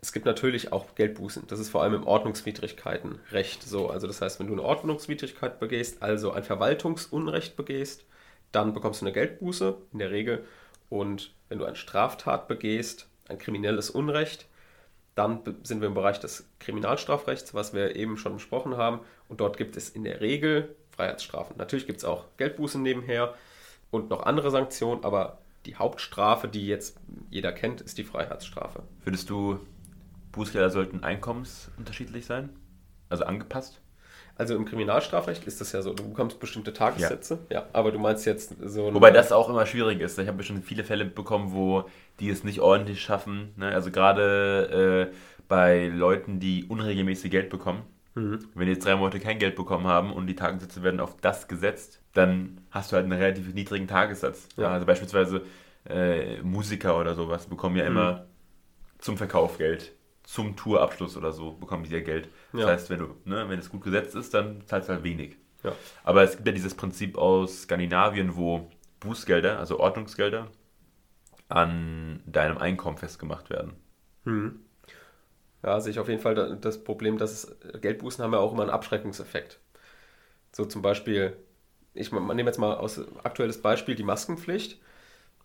Es 0.00 0.12
gibt 0.12 0.26
natürlich 0.26 0.72
auch 0.72 0.94
Geldbußen. 0.94 1.44
Das 1.48 1.58
ist 1.58 1.70
vor 1.70 1.82
allem 1.82 1.94
im 1.94 2.06
Ordnungswidrigkeitenrecht 2.06 3.62
so. 3.62 3.88
Also 3.88 4.06
das 4.06 4.20
heißt, 4.20 4.38
wenn 4.38 4.46
du 4.46 4.52
eine 4.52 4.62
Ordnungswidrigkeit 4.62 5.58
begehst, 5.58 6.02
also 6.02 6.32
ein 6.32 6.44
Verwaltungsunrecht 6.44 7.56
begehst, 7.56 8.04
dann 8.52 8.72
bekommst 8.72 9.00
du 9.00 9.06
eine 9.06 9.12
Geldbuße 9.12 9.76
in 9.92 9.98
der 9.98 10.10
Regel. 10.10 10.44
Und 10.88 11.34
wenn 11.48 11.58
du 11.58 11.64
eine 11.64 11.76
Straftat 11.76 12.48
begehst, 12.48 13.08
ein 13.28 13.38
kriminelles 13.38 13.90
Unrecht, 13.90 14.46
dann 15.14 15.40
sind 15.64 15.80
wir 15.80 15.88
im 15.88 15.94
Bereich 15.94 16.20
des 16.20 16.48
Kriminalstrafrechts, 16.60 17.52
was 17.52 17.74
wir 17.74 17.96
eben 17.96 18.16
schon 18.16 18.34
besprochen 18.34 18.76
haben. 18.76 19.00
Und 19.28 19.40
dort 19.40 19.56
gibt 19.56 19.76
es 19.76 19.90
in 19.90 20.04
der 20.04 20.20
Regel 20.20 20.76
Freiheitsstrafen. 20.90 21.56
Natürlich 21.56 21.86
gibt 21.86 21.98
es 21.98 22.04
auch 22.04 22.24
Geldbußen 22.36 22.82
nebenher 22.82 23.34
und 23.90 24.10
noch 24.10 24.22
andere 24.22 24.50
Sanktionen, 24.50 25.04
aber 25.04 25.38
die 25.66 25.76
Hauptstrafe, 25.76 26.48
die 26.48 26.66
jetzt 26.66 26.96
jeder 27.30 27.52
kennt, 27.52 27.80
ist 27.80 27.98
die 27.98 28.04
Freiheitsstrafe. 28.04 28.82
Findest 29.00 29.28
du, 29.28 29.60
Bußgelder 30.32 30.70
sollten 30.70 31.02
einkommensunterschiedlich 31.02 32.26
sein? 32.26 32.50
Also 33.08 33.24
angepasst? 33.24 33.80
Also 34.38 34.54
im 34.54 34.64
Kriminalstrafrecht 34.64 35.44
ist 35.44 35.60
das 35.60 35.72
ja 35.72 35.82
so, 35.82 35.92
du 35.92 36.08
bekommst 36.08 36.38
bestimmte 36.38 36.72
Tagessätze, 36.72 37.40
ja, 37.50 37.66
aber 37.72 37.90
du 37.90 37.98
meinst 37.98 38.24
jetzt 38.24 38.54
so 38.64 38.94
Wobei 38.94 39.10
das 39.10 39.32
auch 39.32 39.48
immer 39.48 39.66
schwierig 39.66 40.00
ist. 40.00 40.16
Ich 40.18 40.28
habe 40.28 40.42
schon 40.44 40.62
viele 40.62 40.84
Fälle 40.84 41.04
bekommen, 41.04 41.52
wo 41.52 41.84
die 42.20 42.30
es 42.30 42.44
nicht 42.44 42.60
ordentlich 42.60 43.02
schaffen. 43.02 43.52
Ne? 43.56 43.68
Also 43.68 43.90
gerade 43.90 45.10
äh, 45.10 45.14
bei 45.48 45.88
Leuten, 45.88 46.38
die 46.38 46.64
unregelmäßig 46.64 47.30
Geld 47.30 47.50
bekommen. 47.50 47.82
Wenn 48.54 48.66
die 48.66 48.72
jetzt 48.72 48.84
drei 48.84 48.96
Monate 48.96 49.20
kein 49.20 49.38
Geld 49.38 49.54
bekommen 49.54 49.86
haben 49.86 50.12
und 50.12 50.26
die 50.26 50.34
Tagessätze 50.34 50.82
werden 50.82 50.98
auf 50.98 51.16
das 51.20 51.46
gesetzt, 51.46 52.00
dann 52.14 52.60
hast 52.70 52.90
du 52.90 52.96
halt 52.96 53.04
einen 53.04 53.20
relativ 53.20 53.54
niedrigen 53.54 53.86
Tagessatz. 53.86 54.48
Ja. 54.56 54.72
Also 54.72 54.86
beispielsweise 54.86 55.42
äh, 55.88 56.40
Musiker 56.42 56.98
oder 56.98 57.14
sowas 57.14 57.46
bekommen 57.46 57.76
ja 57.76 57.84
immer 57.84 58.26
zum 58.98 59.16
Verkauf 59.16 59.58
Geld, 59.58 59.92
zum 60.28 60.56
Tourabschluss 60.56 61.16
oder 61.16 61.32
so 61.32 61.52
bekommen 61.52 61.84
die 61.84 61.90
ja 61.90 62.00
Geld. 62.00 62.28
Das 62.52 62.60
Ja. 62.62 62.68
heißt, 62.68 62.90
wenn 62.90 62.98
du, 62.98 63.16
ne, 63.24 63.48
wenn 63.48 63.58
es 63.58 63.70
gut 63.70 63.82
gesetzt 63.82 64.14
ist, 64.14 64.34
dann 64.34 64.62
zahlst 64.66 64.88
du 64.88 64.92
halt 64.92 65.02
wenig. 65.02 65.36
Ja. 65.64 65.72
Aber 66.04 66.22
es 66.22 66.36
gibt 66.36 66.46
ja 66.46 66.52
dieses 66.52 66.74
Prinzip 66.74 67.16
aus 67.16 67.62
Skandinavien, 67.62 68.36
wo 68.36 68.70
Bußgelder, 69.00 69.58
also 69.58 69.80
Ordnungsgelder, 69.80 70.48
an 71.48 72.22
deinem 72.26 72.58
Einkommen 72.58 72.98
festgemacht 72.98 73.50
werden. 73.50 73.72
Hm. 74.24 74.60
Ja, 75.62 75.80
sehe 75.80 75.90
ich 75.92 75.98
auf 75.98 76.08
jeden 76.08 76.20
Fall 76.20 76.34
da- 76.34 76.54
das 76.54 76.84
Problem, 76.84 77.18
dass 77.18 77.32
es, 77.32 77.56
Geldbußen 77.80 78.22
haben 78.22 78.32
ja 78.32 78.38
auch 78.38 78.52
immer 78.52 78.62
einen 78.62 78.70
Abschreckungseffekt. 78.70 79.60
So 80.52 80.64
zum 80.66 80.82
Beispiel, 80.82 81.36
ich 81.94 82.12
man 82.12 82.36
nehme 82.36 82.48
jetzt 82.50 82.58
mal 82.58 82.76
aus 82.76 83.00
aktuelles 83.24 83.62
Beispiel 83.62 83.94
die 83.94 84.04
Maskenpflicht. 84.04 84.80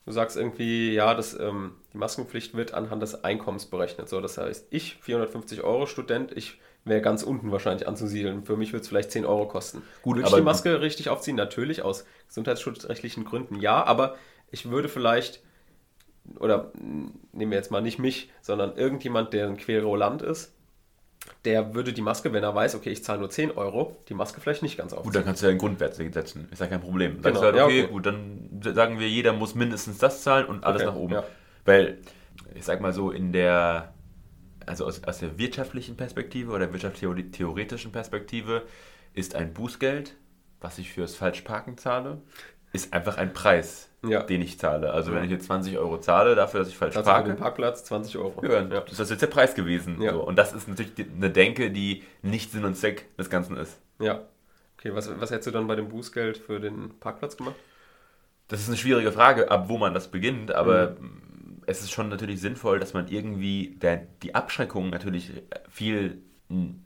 Du 0.06 0.12
sagst 0.12 0.36
irgendwie, 0.36 0.94
ja, 0.94 1.14
das, 1.14 1.38
ähm, 1.40 1.76
die 1.94 1.98
Maskenpflicht 1.98 2.56
wird 2.56 2.74
anhand 2.74 3.02
des 3.02 3.24
Einkommens 3.24 3.66
berechnet. 3.66 4.10
So, 4.10 4.20
das 4.20 4.38
heißt, 4.38 4.68
ich, 4.70 4.98
450 5.02 5.64
Euro 5.64 5.86
Student, 5.86 6.36
ich 6.36 6.60
wäre 6.84 7.02
ganz 7.02 7.24
unten 7.24 7.52
wahrscheinlich 7.52 7.88
anzusiedeln. 7.88 8.44
Für 8.44 8.58
mich 8.58 8.74
wird 8.74 8.84
es 8.84 8.90
vielleicht 8.90 9.12
10 9.12 9.26
Euro 9.26 9.48
kosten. 9.48 9.82
Gut, 10.02 10.18
würde 10.18 10.28
ich 10.28 10.36
die 10.36 10.42
Maske 10.42 10.82
richtig 10.82 11.10
aufziehen? 11.10 11.38
Natürlich, 11.38 11.84
aus 11.84 12.06
gesundheitsschutzrechtlichen 12.28 13.24
Gründen 13.24 13.56
ja, 13.56 13.84
aber 13.84 14.16
ich 14.52 14.70
würde 14.70 14.90
vielleicht 14.90 15.42
oder 16.40 16.72
nehmen 16.74 17.52
wir 17.52 17.58
jetzt 17.58 17.72
mal 17.72 17.82
nicht 17.82 18.00
mich, 18.00 18.32
sondern 18.42 18.76
irgendjemand, 18.78 19.34
der 19.34 19.48
ein 19.48 19.58
Querulant 19.58 20.22
ist, 20.22 20.54
der 21.46 21.74
würde 21.76 21.94
die 21.94 22.02
Maske, 22.02 22.32
wenn 22.34 22.44
er 22.44 22.56
weiß, 22.56 22.76
okay, 22.76 22.90
ich 22.90 23.04
zahle 23.04 23.20
nur 23.20 23.30
10 23.30 23.52
Euro, 23.52 23.98
die 24.10 24.14
Maske 24.14 24.40
vielleicht 24.42 24.62
nicht 24.64 24.78
ganz 24.78 24.94
aufziehen. 24.94 25.04
Gut, 25.04 25.16
dann 25.16 25.26
kannst 25.26 25.42
du 25.42 25.46
ja 25.48 25.50
einen 25.52 25.60
Grundwert 25.60 25.96
setzen. 25.96 26.48
Ist 26.52 26.60
ja 26.62 26.68
kein 26.68 26.82
Problem. 26.82 27.22
Sagst 27.22 27.26
Genau, 27.26 27.40
du 27.40 27.46
halt, 27.46 27.56
ja, 27.56 27.66
okay, 27.66 27.84
okay. 27.84 27.92
gut, 27.92 28.06
dann 28.06 28.62
sagen 28.62 29.00
wir, 29.00 29.10
jeder 29.10 29.34
muss 29.34 29.56
mindestens 29.56 29.98
das 29.98 30.24
zahlen 30.24 30.46
und 30.46 30.64
alles 30.64 30.82
Okay, 30.82 30.92
nach 30.92 30.96
oben. 30.98 31.14
ja. 31.14 31.24
Weil, 31.66 31.98
ich 32.56 32.64
sag 32.66 32.82
mal 32.82 32.94
so, 32.94 33.12
in 33.12 33.32
der, 33.34 33.94
also 34.66 34.86
aus, 34.86 35.04
aus 35.04 35.20
der 35.20 35.38
wirtschaftlichen 35.38 35.98
Perspektive 35.98 36.52
oder 36.52 36.72
wirtschaftstheoretischen 36.72 37.92
Perspektive 37.92 38.64
ist 39.14 39.36
ein 39.36 39.54
Bußgeld, 39.54 40.16
was 40.62 40.78
ich 40.78 40.92
fürs 40.92 41.16
Falschparken 41.16 41.78
zahle, 41.78 42.22
ist 42.74 42.92
einfach 42.94 43.18
ein 43.18 43.32
Preis, 43.34 43.88
Ja. 44.04 44.24
den 44.24 44.42
ich 44.42 44.60
zahle. 44.60 44.92
Also 44.92 45.12
Ja. 45.12 45.18
wenn 45.18 45.24
ich 45.26 45.32
jetzt 45.32 45.46
20 45.46 45.78
Euro 45.78 45.98
zahle 46.00 46.36
dafür, 46.36 46.60
dass 46.60 46.70
ich 46.70 46.78
falsch 46.78 46.98
Also 46.98 47.10
für 47.10 47.16
den 47.18 47.24
parke, 47.28 47.40
Parkplatz 47.42 47.86
20 47.86 48.18
Euro. 48.18 48.46
ja, 48.46 48.62
das 48.64 49.00
ist 49.00 49.10
jetzt 49.12 49.22
der 49.22 49.28
Preis 49.28 49.56
gewesen. 49.56 50.02
Ja. 50.02 50.12
So. 50.14 50.24
Und 50.28 50.36
das 50.38 50.52
ist 50.54 50.68
natürlich 50.68 50.92
eine 51.16 51.30
Denke, 51.30 51.72
die 51.72 52.04
nicht 52.22 52.52
Sinn 52.52 52.66
und 52.66 52.76
Zweck 52.76 53.16
des 53.18 53.30
Ganzen 53.30 53.56
ist. 53.56 53.80
Ja. 54.00 54.22
Okay, 54.78 54.94
was, 54.94 55.10
was 55.20 55.32
hättest 55.32 55.48
du 55.48 55.52
dann 55.52 55.68
bei 55.68 55.76
dem 55.76 55.88
Bußgeld 55.88 56.38
für 56.38 56.60
den 56.60 57.00
Parkplatz 57.00 57.38
gemacht? 57.38 57.56
Das 58.50 58.60
ist 58.60 58.68
eine 58.68 58.76
schwierige 58.78 59.12
Frage, 59.14 59.50
ab 59.50 59.70
wo 59.70 59.78
man 59.78 59.94
das 59.94 60.10
beginnt, 60.10 60.52
aber 60.52 60.98
Mhm. 61.00 61.62
es 61.66 61.82
ist 61.82 61.92
schon 61.92 62.10
natürlich 62.10 62.42
sinnvoll, 62.42 62.80
dass 62.80 62.94
man 62.94 63.08
irgendwie 63.08 63.78
der, 63.82 64.06
die 64.22 64.36
Abschreckung 64.36 64.90
natürlich 64.90 65.32
viel, 65.70 66.22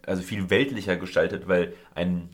also 0.06 0.22
viel 0.22 0.50
weltlicher 0.52 0.98
gestaltet, 0.98 1.48
weil 1.48 1.74
ein, 1.96 2.30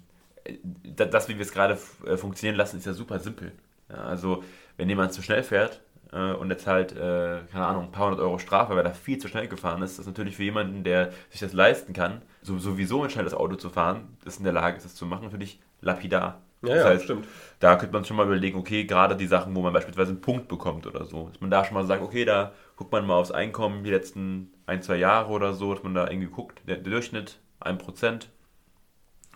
das, 0.84 1.10
das, 1.10 1.30
wie 1.30 1.36
wir 1.36 1.42
es 1.42 1.52
gerade 1.52 1.78
äh, 2.06 2.18
funktionieren 2.18 2.58
lassen, 2.58 2.78
ist 2.78 2.86
ja 2.86 2.94
super 2.94 3.20
simpel. 3.20 3.52
Ja, 3.90 3.98
also 4.04 4.44
wenn 4.78 4.90
jemand 4.90 5.14
zu 5.14 5.22
schnell 5.22 5.44
fährt 5.44 5.82
äh, 6.12 6.34
und 6.34 6.50
er 6.50 6.58
zahlt, 6.58 6.92
äh, 6.94 7.42
keine 7.52 7.66
Ahnung, 7.66 7.86
ein 7.86 7.92
paar 7.92 8.06
hundert 8.06 8.22
Euro 8.22 8.40
Strafe, 8.40 8.76
weil 8.76 8.86
er 8.86 8.94
viel 8.94 9.18
zu 9.18 9.28
schnell 9.28 9.48
gefahren 9.48 9.82
ist, 9.82 9.94
das 9.98 10.06
ist 10.06 10.08
natürlich 10.08 10.36
für 10.36 10.44
jemanden, 10.44 10.84
der 10.84 11.12
sich 11.30 11.40
das 11.40 11.54
leisten 11.54 11.94
kann, 11.94 12.22
so, 12.42 12.58
sowieso 12.60 13.04
ein 13.04 13.10
schnelles 13.10 13.34
Auto 13.34 13.56
zu 13.56 13.70
fahren, 13.70 14.18
das 14.24 14.38
in 14.38 14.44
der 14.44 14.54
Lage 14.54 14.78
ist, 14.78 14.86
das 14.86 14.96
zu 14.96 15.06
machen, 15.06 15.26
natürlich 15.26 15.60
lapidar. 15.82 16.42
Ja, 16.62 16.70
das 16.70 16.84
ja, 16.84 16.90
heißt, 16.92 17.04
stimmt. 17.04 17.28
da 17.60 17.76
könnte 17.76 17.94
man 17.94 18.06
schon 18.06 18.16
mal 18.16 18.26
überlegen, 18.26 18.58
okay, 18.58 18.86
gerade 18.86 19.18
die 19.18 19.28
Sachen, 19.28 19.54
wo 19.54 19.62
man 19.62 19.74
beispielsweise 19.74 20.12
einen 20.12 20.22
Punkt 20.22 20.48
bekommt 20.48 20.88
oder 20.88 21.04
so, 21.06 21.28
dass 21.28 21.42
man 21.42 21.52
da 21.52 21.66
schon 21.66 21.74
mal 21.74 21.86
sagt, 21.86 22.02
okay, 22.02 22.24
da 22.24 22.54
guckt 22.78 22.92
man 22.92 23.06
mal 23.06 23.16
aufs 23.16 23.32
Einkommen 23.32 23.84
die 23.84 23.90
letzten 23.90 24.50
ein, 24.66 24.82
zwei 24.82 24.96
Jahre 24.96 25.30
oder 25.32 25.54
so, 25.54 25.74
dass 25.74 25.84
man 25.84 25.94
da 25.94 26.08
irgendwie 26.10 26.30
guckt, 26.30 26.62
der, 26.66 26.78
der 26.78 26.92
Durchschnitt, 26.94 27.40
ein 27.60 27.78
Prozent. 27.78 28.30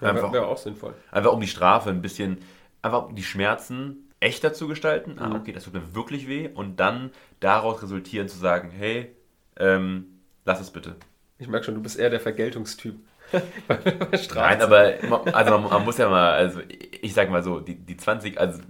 Einfach, 0.02 0.32
Wäre 0.32 0.44
wär 0.44 0.48
auch 0.48 0.58
sinnvoll. 0.58 0.94
einfach 1.12 1.32
um 1.34 1.42
die 1.42 1.48
Strafe 1.48 1.90
ein 1.90 2.02
bisschen, 2.02 2.38
einfach 2.82 3.08
um 3.08 3.16
die 3.16 3.24
Schmerzen 3.24 4.10
echter 4.20 4.54
zu 4.54 4.68
gestalten. 4.68 5.18
Ah, 5.20 5.30
Mhm. 5.30 5.36
okay, 5.38 5.52
das 5.54 5.64
tut 5.64 5.74
mir 5.74 5.96
wirklich 5.96 6.28
weh. 6.28 6.50
Und 6.54 6.80
dann 6.80 7.12
daraus 7.40 7.82
resultieren 7.82 8.28
zu 8.28 8.38
sagen, 8.38 8.70
hey, 8.70 9.12
ähm, 9.60 10.06
lass 10.46 10.60
es 10.60 10.72
bitte. 10.72 10.96
Ich 11.40 11.48
merke 11.48 11.66
schon, 11.66 11.76
du 11.76 11.82
bist 11.82 11.98
eher 12.00 12.10
der 12.10 12.20
Vergeltungstyp. 12.20 12.96
Nein, 14.36 14.62
aber 14.62 14.94
man- 15.10 15.34
also 15.34 15.52
man, 15.60 15.70
man 15.70 15.84
muss 15.84 15.98
ja 15.98 16.10
mal, 16.10 16.32
also 16.34 16.62
ich 17.02 17.14
sag 17.14 17.30
mal 17.30 17.44
so, 17.44 17.60
die, 17.60 17.76
die 17.76 17.98
20, 17.98 18.40
also 18.40 18.62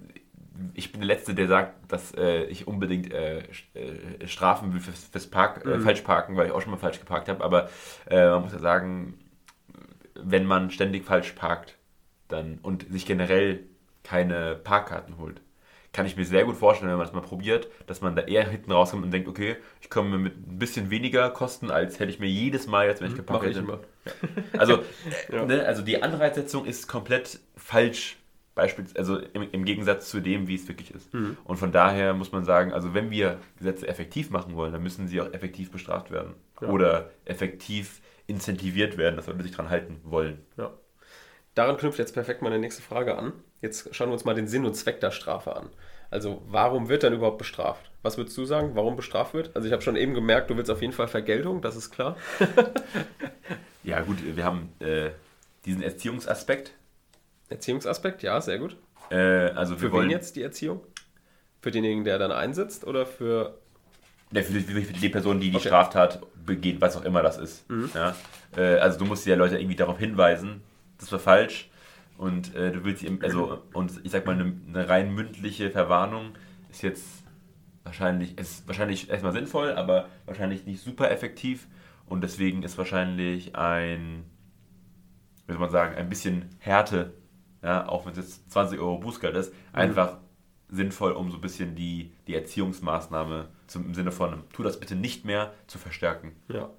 ich 0.74 0.90
bin 0.92 1.00
der 1.00 1.08
Letzte, 1.08 1.34
der 1.34 1.46
sagt, 1.48 1.90
dass 1.92 2.12
äh, 2.14 2.44
ich 2.44 2.66
unbedingt 2.66 3.12
äh, 3.12 3.38
äh, 3.74 4.26
strafen 4.26 4.72
will 4.72 4.80
fürs, 4.80 5.04
fürs 5.04 5.26
Park, 5.28 5.64
äh, 5.64 5.76
Mhm. 5.76 5.82
Falschparken, 5.82 6.36
weil 6.36 6.46
ich 6.46 6.52
auch 6.52 6.60
schon 6.60 6.70
mal 6.72 6.76
falsch 6.78 6.98
geparkt 6.98 7.28
habe. 7.28 7.44
Aber 7.44 7.68
äh, 8.10 8.28
man 8.28 8.42
muss 8.42 8.52
ja 8.52 8.58
sagen, 8.58 9.18
wenn 10.22 10.46
man 10.46 10.70
ständig 10.70 11.04
falsch 11.04 11.32
parkt 11.32 11.76
dann, 12.28 12.58
und 12.62 12.86
sich 12.90 13.06
generell 13.06 13.60
keine 14.02 14.54
Parkkarten 14.56 15.18
holt, 15.18 15.40
kann 15.92 16.06
ich 16.06 16.16
mir 16.16 16.24
sehr 16.24 16.44
gut 16.44 16.56
vorstellen, 16.56 16.90
wenn 16.90 16.98
man 16.98 17.06
das 17.06 17.14
mal 17.14 17.22
probiert, 17.22 17.68
dass 17.86 18.00
man 18.02 18.14
da 18.14 18.22
eher 18.22 18.48
hinten 18.48 18.72
rauskommt 18.72 19.04
und 19.04 19.10
denkt, 19.10 19.26
okay, 19.28 19.56
ich 19.80 19.88
komme 19.90 20.18
mit 20.18 20.36
ein 20.36 20.58
bisschen 20.58 20.90
weniger 20.90 21.30
Kosten, 21.30 21.70
als 21.70 21.98
hätte 21.98 22.10
ich 22.10 22.20
mir 22.20 22.28
jedes 22.28 22.66
Mal 22.66 22.86
jetzt, 22.86 23.00
wenn 23.00 23.08
ich 23.08 23.16
geparkt 23.16 23.42
Mach 23.42 23.50
ich 23.50 23.56
hätte. 23.56 23.64
immer. 23.66 23.80
Also, 24.58 24.84
Ja. 25.32 25.44
ne, 25.46 25.64
also 25.64 25.82
die 25.82 26.02
Anreizsetzung 26.02 26.66
ist 26.66 26.88
komplett 26.88 27.40
falsch, 27.56 28.16
beispielsweise, 28.54 28.98
also 28.98 29.18
im, 29.32 29.48
im 29.50 29.64
Gegensatz 29.64 30.10
zu 30.10 30.20
dem, 30.20 30.46
wie 30.46 30.56
es 30.56 30.68
wirklich 30.68 30.94
ist. 30.94 31.12
Mhm. 31.14 31.36
Und 31.44 31.56
von 31.56 31.72
daher 31.72 32.12
muss 32.12 32.32
man 32.32 32.44
sagen, 32.44 32.72
also 32.72 32.92
wenn 32.92 33.10
wir 33.10 33.38
Gesetze 33.56 33.88
effektiv 33.88 34.30
machen 34.30 34.54
wollen, 34.56 34.72
dann 34.72 34.82
müssen 34.82 35.08
sie 35.08 35.20
auch 35.20 35.32
effektiv 35.32 35.70
bestraft 35.70 36.10
werden. 36.10 36.34
Ja. 36.60 36.68
Oder 36.68 37.10
effektiv 37.24 38.00
incentiviert 38.28 38.96
werden, 38.96 39.16
dass 39.16 39.26
Leute 39.26 39.42
sich 39.42 39.52
dran 39.52 39.70
halten 39.70 40.00
wollen. 40.04 40.46
Ja. 40.56 40.72
Daran 41.56 41.76
knüpft 41.76 41.98
jetzt 41.98 42.14
perfekt 42.14 42.40
meine 42.40 42.60
nächste 42.60 42.82
Frage 42.82 43.18
an. 43.18 43.32
Jetzt 43.60 43.92
schauen 43.92 44.10
wir 44.10 44.12
uns 44.12 44.24
mal 44.24 44.34
den 44.34 44.46
Sinn 44.46 44.64
und 44.64 44.74
Zweck 44.74 45.00
der 45.00 45.10
Strafe 45.10 45.56
an. 45.56 45.70
Also, 46.10 46.42
warum 46.46 46.88
wird 46.88 47.02
dann 47.02 47.12
überhaupt 47.12 47.38
bestraft? 47.38 47.90
Was 48.02 48.16
würdest 48.16 48.38
du 48.38 48.44
sagen, 48.44 48.70
warum 48.74 48.94
bestraft 48.94 49.34
wird? 49.34 49.50
Also, 49.56 49.66
ich 49.66 49.72
habe 49.72 49.82
schon 49.82 49.96
eben 49.96 50.14
gemerkt, 50.14 50.50
du 50.50 50.56
willst 50.56 50.70
auf 50.70 50.80
jeden 50.80 50.92
Fall 50.92 51.08
Vergeltung, 51.08 51.60
das 51.60 51.74
ist 51.74 51.90
klar. 51.90 52.16
Ja 53.88 54.02
gut, 54.02 54.18
wir 54.22 54.44
haben 54.44 54.70
äh, 54.80 55.10
diesen 55.64 55.82
Erziehungsaspekt. 55.82 56.72
Erziehungsaspekt, 57.48 58.22
ja, 58.22 58.38
sehr 58.40 58.58
gut. 58.58 58.76
Äh, 59.10 59.16
also 59.16 59.76
wir 59.76 59.88
Für 59.88 59.92
wollen 59.92 60.08
wen 60.08 60.10
jetzt 60.10 60.36
die 60.36 60.42
Erziehung? 60.42 60.82
Für 61.62 61.70
denjenigen, 61.70 62.04
der 62.04 62.18
dann 62.18 62.30
einsitzt 62.30 62.86
oder 62.86 63.06
für. 63.06 63.58
Ja, 64.32 64.42
für, 64.42 64.52
die, 64.52 64.60
für 64.60 64.92
die 64.92 65.08
Person, 65.08 65.40
die 65.40 65.50
die 65.50 65.56
Okay. 65.56 65.68
Straftat 65.68 66.20
begeht, 66.44 66.80
was 66.80 66.96
auch 66.96 67.04
immer 67.04 67.22
das 67.22 67.38
ist. 67.38 67.64
Ja? 67.94 68.14
Äh, 68.56 68.78
also 68.78 68.98
du 68.98 69.04
musst 69.06 69.26
ja 69.26 69.36
Leute 69.36 69.58
irgendwie 69.58 69.76
darauf 69.76 69.98
hinweisen, 69.98 70.62
das 70.98 71.10
war 71.12 71.18
falsch. 71.18 71.70
Und 72.16 72.54
äh, 72.56 72.72
du 72.72 72.84
willst 72.84 73.02
ihm, 73.04 73.20
also, 73.22 73.62
und 73.72 73.92
ich 74.02 74.10
sag 74.10 74.26
mal, 74.26 74.32
eine, 74.32 74.52
eine 74.68 74.88
rein 74.88 75.14
mündliche 75.14 75.70
Verwarnung 75.70 76.32
ist 76.68 76.82
jetzt 76.82 77.06
wahrscheinlich, 77.84 78.36
ist 78.38 78.66
wahrscheinlich 78.66 79.08
erstmal 79.08 79.32
sinnvoll, 79.32 79.72
aber 79.72 80.08
wahrscheinlich 80.26 80.66
nicht 80.66 80.82
super 80.82 81.10
effektiv. 81.10 81.68
Und 82.06 82.22
deswegen 82.22 82.62
ist 82.64 82.76
wahrscheinlich 82.76 83.54
ein, 83.54 84.24
wie 85.46 85.52
soll 85.52 85.60
man 85.60 85.70
sagen, 85.70 85.94
ein 85.96 86.08
bisschen 86.08 86.46
Härte, 86.58 87.12
ja, 87.62 87.88
auch 87.88 88.04
wenn 88.04 88.12
es 88.12 88.18
jetzt 88.18 88.50
20 88.52 88.78
Euro 88.80 88.98
Bußgeld 88.98 89.36
ist, 89.36 89.52
einfach 89.72 90.18
sinnvoll, 90.70 91.12
um 91.12 91.30
so 91.30 91.38
ein 91.38 91.40
bisschen 91.40 91.74
die, 91.74 92.12
die 92.26 92.34
Erziehungsmaßnahme 92.34 93.48
zum, 93.66 93.86
im 93.86 93.94
Sinne 93.94 94.12
von, 94.12 94.42
tu 94.52 94.62
das 94.62 94.80
bitte 94.80 94.94
nicht 94.94 95.24
mehr, 95.24 95.54
zu 95.66 95.78
verstärken. 95.78 96.32
Ja. 96.48 96.70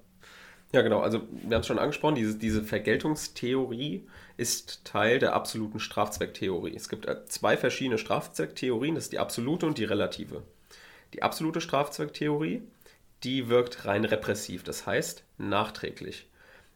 Ja, 0.72 0.82
genau. 0.82 1.00
Also, 1.00 1.22
wir 1.32 1.56
haben 1.56 1.62
es 1.62 1.66
schon 1.66 1.80
angesprochen, 1.80 2.14
diese, 2.14 2.38
diese 2.38 2.62
Vergeltungstheorie 2.62 4.06
ist 4.36 4.84
Teil 4.84 5.18
der 5.18 5.34
absoluten 5.34 5.80
Strafzwecktheorie. 5.80 6.74
Es 6.76 6.88
gibt 6.88 7.06
äh, 7.06 7.24
zwei 7.26 7.56
verschiedene 7.56 7.98
Strafzwecktheorien, 7.98 8.94
das 8.94 9.04
ist 9.04 9.12
die 9.12 9.18
absolute 9.18 9.66
und 9.66 9.78
die 9.78 9.84
relative. 9.84 10.44
Die 11.12 11.24
absolute 11.24 11.60
Strafzwecktheorie, 11.60 12.62
die 13.24 13.48
wirkt 13.48 13.84
rein 13.84 14.04
repressiv, 14.04 14.62
das 14.62 14.86
heißt 14.86 15.24
nachträglich. 15.38 16.28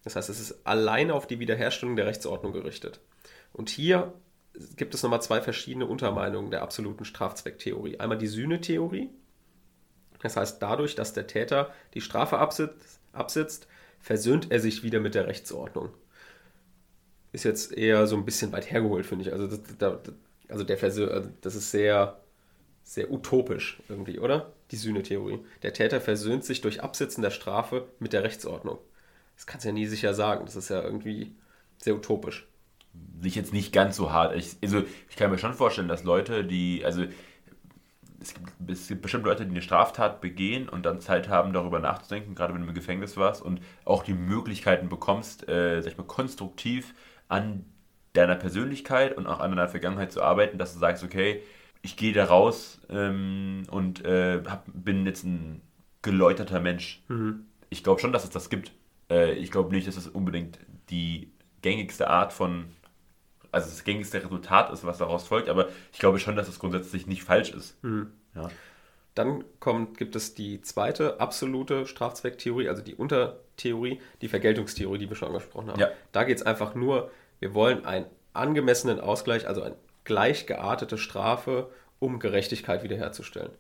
Das 0.03 0.17
heißt, 0.17 0.29
es 0.29 0.41
ist 0.41 0.67
allein 0.67 1.13
auf 1.13 1.29
die 1.29 1.39
Wiederherstellung 1.39 1.95
der 1.95 2.07
Rechtsordnung 2.07 2.53
gerichtet. 2.53 3.01
Und 3.53 3.71
hier 3.71 4.13
gibt 4.77 4.95
es 4.95 5.03
nochmal 5.03 5.23
zwei 5.23 5.41
verschiedene 5.43 5.87
Untermeinungen 5.87 6.51
der 6.51 6.63
absoluten 6.63 7.05
Strafzwecktheorie. 7.05 7.99
Einmal 8.01 8.19
die 8.19 8.27
Sühnetheorie, 8.29 9.11
das 10.23 10.37
heißt, 10.37 10.61
dadurch, 10.63 10.95
dass 10.97 11.13
der 11.13 11.27
Täter 11.29 11.73
die 11.95 12.01
Strafe 12.01 12.39
absitzt, 12.39 12.99
absitzt, 13.13 13.69
versöhnt 14.01 14.51
er 14.51 14.59
sich 14.61 14.83
wieder 14.83 14.99
mit 15.01 15.15
der 15.15 15.27
Rechtsordnung. 15.29 15.91
Ist 17.33 17.45
jetzt 17.45 17.73
eher 17.73 18.07
so 18.07 18.17
ein 18.17 18.25
bisschen 18.25 18.53
weit 18.53 18.71
hergeholt, 18.71 19.07
finde 19.07 19.25
ich. 19.25 19.33
Also, 19.33 19.47
das, 19.49 19.61
da- 19.79 20.01
also 20.49 20.63
der 20.65 20.79
Versö 20.79 21.09
also 21.09 21.31
das 21.41 21.55
ist 21.57 21.71
sehr, 21.71 22.21
sehr 22.85 23.13
utopisch 23.13 23.81
irgendwie, 23.89 24.19
oder? 24.21 24.53
Die 24.73 24.77
Sühnetheorie. 24.77 25.41
Der 25.63 25.73
Täter 25.75 26.01
versöhnt 26.01 26.45
sich 26.45 26.61
durch 26.63 26.83
Absitzen 26.83 27.23
der 27.23 27.31
Strafe 27.31 27.87
mit 28.01 28.13
der 28.15 28.25
Rechtsordnung. 28.25 28.79
Das 29.37 29.47
kannst 29.47 29.65
du 29.65 29.71
ja 29.71 29.75
nie 29.75 29.87
sicher 29.87 30.15
sagen. 30.15 30.47
Das 30.47 30.57
ist 30.57 30.71
ja 30.71 30.83
irgendwie 30.83 31.35
sehr 31.79 31.97
utopisch. 31.97 32.47
Sich 33.21 33.35
jetzt 33.35 33.53
nicht 33.53 33.73
ganz 33.73 33.97
so 33.97 34.13
hart. 34.13 34.37
Ich, 34.37 34.57
also, 34.63 34.83
ich 35.09 35.17
kann 35.17 35.31
mir 35.31 35.39
schon 35.39 35.55
vorstellen, 35.55 35.89
dass 35.89 36.05
Leute, 36.05 36.45
die, 36.45 36.85
also, 36.85 37.05
es 38.21 38.35
gibt, 38.35 38.71
es 38.71 38.89
gibt 38.89 39.03
bestimmt 39.03 39.25
Leute, 39.25 39.45
die 39.45 39.51
eine 39.51 39.63
Straftat 39.63 40.21
begehen 40.21 40.69
und 40.69 40.85
dann 40.87 41.01
Zeit 41.01 41.29
haben, 41.29 41.53
darüber 41.53 41.79
nachzudenken, 41.79 42.35
gerade 42.35 42.55
wenn 42.55 42.63
du 42.63 42.69
im 42.69 42.75
Gefängnis 42.75 43.17
warst 43.17 43.43
und 43.43 43.61
auch 43.85 44.03
die 44.03 44.15
Möglichkeiten 44.15 44.89
bekommst, 44.89 45.49
äh, 45.49 45.81
sag 45.83 45.93
ich 45.93 45.99
mal, 45.99 46.07
konstruktiv 46.07 46.95
an 47.29 47.65
deiner 48.15 48.37
Persönlichkeit 48.37 49.17
und 49.17 49.27
auch 49.27 49.41
an 49.41 49.51
deiner 49.51 49.69
Vergangenheit 49.69 50.13
zu 50.13 50.23
arbeiten, 50.23 50.57
dass 50.59 50.73
du 50.73 50.79
sagst, 50.79 51.05
okay, 51.05 51.43
ich 51.83 51.97
gehe 51.97 52.13
da 52.13 52.25
raus 52.25 52.81
ähm, 52.89 53.65
und 53.71 54.05
äh, 54.05 54.43
hab, 54.47 54.65
bin 54.73 55.05
jetzt 55.05 55.25
ein 55.25 55.61
geläuterter 56.01 56.61
Mensch. 56.61 57.03
Ich 57.71 57.85
glaube 57.85 58.01
schon, 58.01 58.13
dass 58.13 58.25
es 58.25 58.31
das 58.31 58.49
gibt. 58.49 58.73
Äh, 59.11 59.33
ich 59.35 59.51
glaube 59.51 59.75
nicht, 59.75 59.87
dass 59.87 59.97
es 59.97 60.07
unbedingt 60.07 60.59
die 60.91 61.33
gängigste 61.61 62.09
Art 62.09 62.33
von, 62.33 62.67
also 63.55 63.71
das 63.71 63.85
gängigste 63.85 64.23
Resultat 64.23 64.71
ist, 64.73 64.85
was 64.85 64.99
daraus 64.99 65.27
folgt, 65.27 65.49
aber 65.49 65.69
ich 65.93 65.99
glaube 65.99 66.19
schon, 66.19 66.37
dass 66.37 66.49
es 66.49 66.59
grundsätzlich 66.59 67.07
nicht 67.07 67.23
falsch 67.23 67.51
ist. 67.51 67.77
Ja. 68.35 68.51
Dann 69.15 69.45
kommt, 69.61 69.97
gibt 69.97 70.17
es 70.17 70.35
die 70.35 70.61
zweite 70.61 71.21
absolute 71.21 71.87
Strafzwecktheorie, 71.87 72.69
also 72.69 72.83
die 72.83 72.95
Untertheorie, 72.95 74.01
die 74.21 74.29
Vergeltungstheorie, 74.29 74.99
die 74.99 75.09
wir 75.09 75.17
schon 75.17 75.29
angesprochen 75.29 75.71
haben. 75.71 75.81
Ja. 75.81 75.91
Da 76.13 76.25
geht 76.25 76.39
es 76.39 76.43
einfach 76.43 76.75
nur, 76.75 77.11
wir 77.39 77.55
wollen 77.55 77.85
einen 77.85 78.07
angemessenen 78.33 78.99
Ausgleich, 78.99 79.47
also 79.47 79.63
eine 79.63 79.77
gleich 80.03 80.47
geartete 80.47 80.99
Strafe, 80.99 81.71
um 82.01 82.19
Gerechtigkeit 82.19 82.83
wiederherzustellen. 82.83 83.53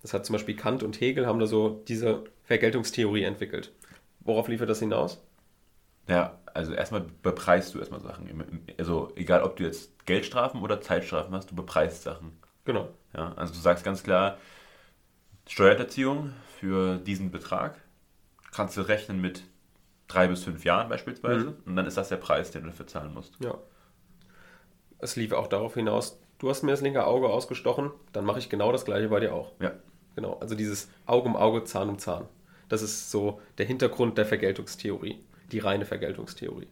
Das 0.00 0.14
hat 0.14 0.26
zum 0.26 0.32
Beispiel 0.32 0.56
Kant 0.56 0.82
und 0.82 1.00
Hegel 1.00 1.26
haben 1.26 1.38
da 1.38 1.46
so 1.46 1.82
diese 1.86 2.24
Vergeltungstheorie 2.44 3.22
entwickelt. 3.22 3.70
Worauf 4.20 4.48
liefert 4.48 4.70
das 4.70 4.80
hinaus? 4.80 5.22
Ja, 6.08 6.38
also 6.54 6.72
erstmal 6.72 7.04
bepreist 7.22 7.74
du 7.74 7.78
erstmal 7.78 8.00
Sachen. 8.00 8.28
Also 8.78 9.12
egal, 9.16 9.42
ob 9.42 9.56
du 9.56 9.64
jetzt 9.64 10.06
Geldstrafen 10.06 10.62
oder 10.62 10.80
Zeitstrafen 10.80 11.34
hast, 11.34 11.50
du 11.50 11.54
bepreist 11.54 12.02
Sachen. 12.02 12.38
Genau. 12.64 12.88
Ja, 13.14 13.32
also 13.34 13.52
du 13.52 13.60
sagst 13.60 13.84
ganz 13.84 14.02
klar, 14.02 14.38
Steuererziehung 15.48 16.32
für 16.58 16.96
diesen 16.96 17.30
Betrag 17.30 17.80
kannst 18.52 18.76
du 18.76 18.82
rechnen 18.82 19.20
mit 19.20 19.42
drei 20.08 20.28
bis 20.28 20.44
fünf 20.44 20.64
Jahren 20.64 20.88
beispielsweise 20.88 21.54
und 21.64 21.76
dann 21.76 21.86
ist 21.86 21.96
das 21.96 22.08
der 22.08 22.16
Preis, 22.16 22.50
den 22.50 22.62
du 22.62 22.68
dafür 22.70 22.86
zahlen 22.86 23.14
musst. 23.14 23.36
Ja. 23.40 23.58
Es 24.98 25.16
lief 25.16 25.32
auch 25.32 25.48
darauf 25.48 25.74
hinaus, 25.74 26.20
du 26.38 26.48
hast 26.48 26.62
mir 26.62 26.70
das 26.70 26.80
linke 26.80 27.04
Auge 27.06 27.28
ausgestochen, 27.28 27.90
dann 28.12 28.24
mache 28.24 28.38
ich 28.38 28.48
genau 28.48 28.70
das 28.70 28.84
gleiche 28.84 29.08
bei 29.08 29.20
dir 29.20 29.34
auch. 29.34 29.52
Ja, 29.58 29.72
Genau, 30.14 30.38
also 30.40 30.54
dieses 30.54 30.90
Auge 31.06 31.28
um 31.28 31.36
Auge, 31.36 31.64
Zahn 31.64 31.88
um 31.88 31.98
Zahn. 31.98 32.26
Das 32.68 32.82
ist 32.82 33.10
so 33.10 33.40
der 33.58 33.66
Hintergrund 33.66 34.18
der 34.18 34.26
Vergeltungstheorie, 34.26 35.18
die 35.52 35.58
reine 35.58 35.84
Vergeltungstheorie. 35.84 36.68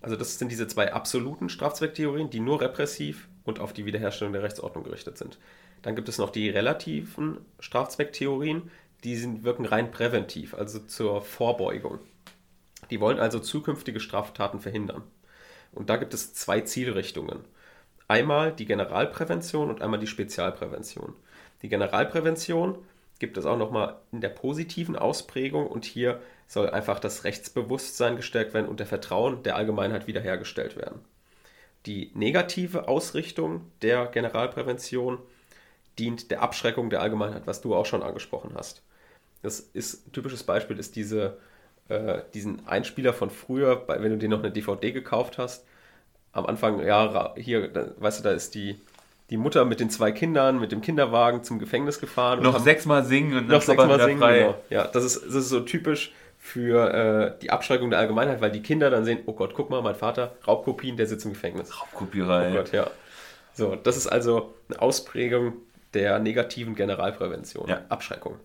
Also 0.00 0.16
das 0.16 0.38
sind 0.38 0.50
diese 0.50 0.68
zwei 0.68 0.92
absoluten 0.92 1.48
Strafzwecktheorien, 1.48 2.30
die 2.30 2.40
nur 2.40 2.60
repressiv 2.60 3.28
und 3.44 3.58
auf 3.58 3.72
die 3.72 3.86
Wiederherstellung 3.86 4.32
der 4.32 4.42
Rechtsordnung 4.42 4.84
gerichtet 4.84 5.16
sind. 5.16 5.38
Dann 5.82 5.96
gibt 5.96 6.08
es 6.08 6.18
noch 6.18 6.30
die 6.30 6.50
relativen 6.50 7.38
Strafzwecktheorien, 7.58 8.70
die 9.02 9.16
sind, 9.16 9.44
wirken 9.44 9.66
rein 9.66 9.90
präventiv, 9.90 10.54
also 10.54 10.78
zur 10.78 11.22
Vorbeugung. 11.22 11.98
Die 12.90 13.00
wollen 13.00 13.18
also 13.18 13.38
zukünftige 13.38 14.00
Straftaten 14.00 14.60
verhindern. 14.60 15.02
Und 15.72 15.90
da 15.90 15.96
gibt 15.96 16.14
es 16.14 16.34
zwei 16.34 16.60
Zielrichtungen. 16.60 17.40
Einmal 18.08 18.52
die 18.52 18.66
Generalprävention 18.66 19.70
und 19.70 19.82
einmal 19.82 20.00
die 20.00 20.06
Spezialprävention. 20.06 21.14
Die 21.62 21.68
Generalprävention 21.68 22.78
gibt 23.18 23.38
es 23.38 23.46
auch 23.46 23.56
nochmal 23.56 23.96
in 24.12 24.20
der 24.20 24.28
positiven 24.28 24.96
Ausprägung 24.96 25.66
und 25.66 25.84
hier 25.84 26.20
soll 26.46 26.70
einfach 26.70 27.00
das 27.00 27.24
Rechtsbewusstsein 27.24 28.16
gestärkt 28.16 28.54
werden 28.54 28.68
und 28.68 28.80
der 28.80 28.86
Vertrauen 28.86 29.42
der 29.42 29.56
Allgemeinheit 29.56 30.06
wiederhergestellt 30.06 30.76
werden. 30.76 31.00
Die 31.86 32.10
negative 32.14 32.88
Ausrichtung 32.88 33.70
der 33.82 34.06
Generalprävention 34.06 35.18
dient 35.98 36.30
der 36.30 36.42
Abschreckung 36.42 36.90
der 36.90 37.02
Allgemeinheit, 37.02 37.46
was 37.46 37.60
du 37.60 37.74
auch 37.74 37.86
schon 37.86 38.02
angesprochen 38.02 38.52
hast. 38.54 38.82
Das 39.42 39.60
ist 39.60 40.06
ein 40.06 40.12
typisches 40.12 40.42
Beispiel 40.42 40.78
ist 40.78 40.96
diese, 40.96 41.36
äh, 41.88 42.22
diesen 42.32 42.66
Einspieler 42.66 43.12
von 43.12 43.30
früher, 43.30 43.76
bei, 43.76 44.02
wenn 44.02 44.10
du 44.10 44.16
dir 44.16 44.28
noch 44.28 44.38
eine 44.38 44.50
DVD 44.50 44.92
gekauft 44.92 45.38
hast. 45.38 45.66
Am 46.32 46.46
Anfang, 46.46 46.84
ja, 46.84 47.34
hier, 47.36 47.68
da, 47.68 47.90
weißt 47.98 48.20
du, 48.20 48.24
da 48.24 48.30
ist 48.32 48.54
die, 48.54 48.80
die 49.30 49.36
Mutter 49.36 49.64
mit 49.64 49.80
den 49.80 49.90
zwei 49.90 50.10
Kindern 50.10 50.58
mit 50.58 50.72
dem 50.72 50.80
Kinderwagen 50.80 51.44
zum 51.44 51.58
Gefängnis 51.58 52.00
gefahren. 52.00 52.38
und 52.38 52.44
noch 52.44 52.58
sechsmal 52.58 53.04
singen 53.04 53.36
und 53.36 53.48
noch 53.48 53.64
dann 53.64 53.76
man 53.76 54.00
sechsmal 54.00 54.08
singen. 54.08 54.20
Genau. 54.20 54.54
Ja, 54.70 54.86
das 54.86 55.04
ist, 55.04 55.26
das 55.26 55.34
ist 55.34 55.48
so 55.50 55.60
typisch 55.60 56.12
für 56.44 56.92
äh, 56.92 57.38
die 57.40 57.48
Abschreckung 57.48 57.88
der 57.88 57.98
Allgemeinheit, 57.98 58.42
weil 58.42 58.50
die 58.50 58.60
Kinder 58.60 58.90
dann 58.90 59.06
sehen, 59.06 59.20
oh 59.24 59.32
Gott, 59.32 59.54
guck 59.54 59.70
mal, 59.70 59.80
mein 59.80 59.94
Vater, 59.94 60.36
Raubkopien, 60.46 60.94
der 60.98 61.06
sitzt 61.06 61.24
im 61.24 61.32
Gefängnis. 61.32 61.80
Raubkopierei. 61.80 62.50
Oh 62.50 62.56
Gott, 62.56 62.70
ja. 62.70 62.90
So, 63.54 63.76
das 63.76 63.96
ist 63.96 64.08
also 64.08 64.52
eine 64.68 64.82
Ausprägung 64.82 65.54
der 65.94 66.18
negativen 66.18 66.74
Generalprävention, 66.74 67.66
Ja. 67.66 67.80
Abschreckung. 67.88 68.38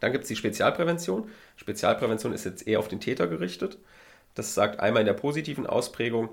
Dann 0.00 0.10
gibt 0.10 0.24
es 0.24 0.28
die 0.28 0.34
Spezialprävention. 0.34 1.30
Spezialprävention 1.54 2.32
ist 2.32 2.44
jetzt 2.44 2.66
eher 2.66 2.80
auf 2.80 2.88
den 2.88 2.98
Täter 2.98 3.28
gerichtet. 3.28 3.78
Das 4.34 4.54
sagt 4.54 4.80
einmal 4.80 5.02
in 5.02 5.06
der 5.06 5.14
positiven 5.14 5.64
Ausprägung, 5.64 6.28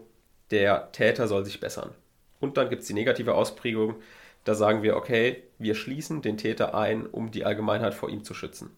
der 0.49 0.91
Täter 0.91 1.27
soll 1.27 1.45
sich 1.45 1.59
bessern. 1.59 1.91
Und 2.39 2.57
dann 2.57 2.69
gibt 2.69 2.81
es 2.81 2.87
die 2.87 2.95
negative 2.95 3.35
Ausprägung, 3.35 3.97
da 4.43 4.55
sagen 4.55 4.81
wir, 4.81 4.97
okay, 4.97 5.43
wir 5.59 5.75
schließen 5.75 6.23
den 6.23 6.37
Täter 6.37 6.73
ein, 6.73 7.05
um 7.05 7.29
die 7.29 7.45
Allgemeinheit 7.45 7.93
vor 7.93 8.09
ihm 8.09 8.23
zu 8.23 8.33
schützen. 8.33 8.75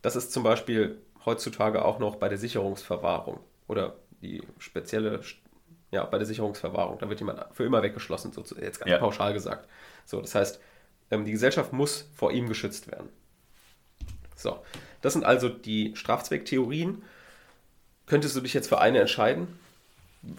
Das 0.00 0.14
ist 0.14 0.32
zum 0.32 0.44
Beispiel 0.44 0.98
heutzutage 1.24 1.84
auch 1.84 1.98
noch 1.98 2.16
bei 2.16 2.28
der 2.28 2.38
Sicherungsverwahrung 2.38 3.40
oder 3.68 3.96
die 4.22 4.42
spezielle, 4.58 5.20
ja, 5.90 6.04
bei 6.04 6.18
der 6.18 6.26
Sicherungsverwahrung. 6.26 6.98
Da 6.98 7.08
wird 7.08 7.20
jemand 7.20 7.44
für 7.52 7.64
immer 7.64 7.82
weggeschlossen, 7.82 8.32
so 8.32 8.42
jetzt 8.56 8.78
ganz 8.80 8.90
Ja. 8.90 8.98
pauschal 8.98 9.32
gesagt. 9.32 9.68
So, 10.06 10.20
das 10.20 10.34
heißt, 10.34 10.60
ähm, 11.10 11.24
die 11.24 11.32
Gesellschaft 11.32 11.72
muss 11.72 12.08
vor 12.14 12.32
ihm 12.32 12.48
geschützt 12.48 12.90
werden. 12.90 13.08
So, 14.36 14.58
das 15.00 15.12
sind 15.12 15.24
also 15.24 15.48
die 15.48 15.94
Strafzwecktheorien. 15.96 17.02
Könntest 18.06 18.36
du 18.36 18.40
dich 18.40 18.54
jetzt 18.54 18.68
für 18.68 18.78
eine 18.80 18.98
entscheiden? 19.00 19.48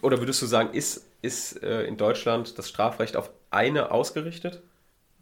Oder 0.02 0.20
würdest 0.20 0.42
du 0.42 0.46
sagen, 0.46 0.74
ist, 0.74 1.06
ist 1.22 1.62
äh, 1.64 1.84
in 1.84 1.98
Deutschland 1.98 2.58
das 2.58 2.70
Strafrecht 2.70 3.16
auf 3.16 3.30
eine 3.52 3.92
ausgerichtet? 3.92 4.62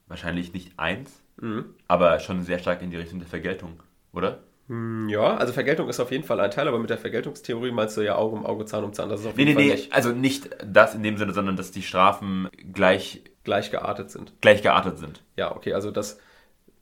Wahrscheinlich 0.08 0.54
nicht 0.54 0.78
eins, 0.78 1.12
Mhm. 1.38 1.76
aber 1.88 2.20
schon 2.20 2.44
sehr 2.44 2.60
stark 2.60 2.82
in 2.82 2.92
die 2.92 2.98
Richtung 2.98 3.20
der 3.20 3.28
Vergeltung, 3.28 3.82
oder? 4.12 4.40
Hm, 4.68 5.10
Ja, 5.10 5.36
also 5.38 5.54
Vergeltung 5.54 5.90
ist 5.90 6.00
auf 6.00 6.12
jeden 6.12 6.24
Fall 6.24 6.40
ein 6.40 6.52
Teil, 6.52 6.68
aber 6.68 6.80
mit 6.80 6.90
der 6.90 6.98
Vergeltungstheorie 6.98 7.72
meinst 7.72 7.98
du 7.98 8.02
ja 8.02 8.16
Auge 8.16 8.36
um 8.36 8.46
Auge, 8.46 8.66
Zahn 8.66 8.84
um 8.84 8.94
Zahn. 8.94 9.10
Das 9.10 9.20
ist 9.22 9.26
auf 9.26 9.38
Nee, 9.38 9.46
jeden 9.46 9.54
nee, 9.54 9.54
Fall 9.54 9.66
nee, 9.66 9.68
nicht. 9.68 9.92
also 9.92 10.12
nicht 10.12 10.50
das 10.66 10.94
in 10.96 11.04
dem 11.04 11.18
Sinne, 11.18 11.34
sondern 11.34 11.56
dass 11.56 11.72
die 11.72 11.82
Strafen 11.84 12.50
gleich 12.74 13.24
gleich 13.44 13.72
geartet 13.72 14.12
sind. 14.12 14.34
gleich 14.42 14.62
geartet 14.62 15.00
sind. 15.00 15.24
Ja, 15.38 15.56
okay, 15.56 15.74
also 15.74 15.92
das 15.92 16.20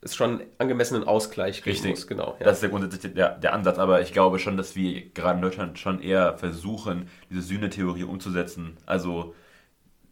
ist 0.02 0.16
schon 0.16 0.40
einen 0.40 0.50
angemessenen 0.58 1.04
Ausgleich 1.04 1.64
geben 1.64 1.66
Richtig. 1.72 1.90
muss, 1.90 2.06
genau. 2.06 2.36
Ja. 2.40 2.46
Das 2.46 2.54
ist 2.56 2.62
der 2.62 2.70
grundsätzlich 2.70 3.14
der, 3.14 3.38
der 3.38 3.52
Ansatz, 3.54 3.78
aber 3.78 4.00
ich 4.00 4.12
glaube 4.12 4.38
schon, 4.40 4.56
dass 4.56 4.74
wir 4.74 5.10
gerade 5.10 5.36
in 5.36 5.42
Deutschland 5.42 5.78
schon 5.78 6.00
eher 6.02 6.36
versuchen, 6.38 7.08
diese 7.30 7.42
Sühne-Theorie 7.42 8.02
umzusetzen. 8.04 8.76
Also 8.84 9.34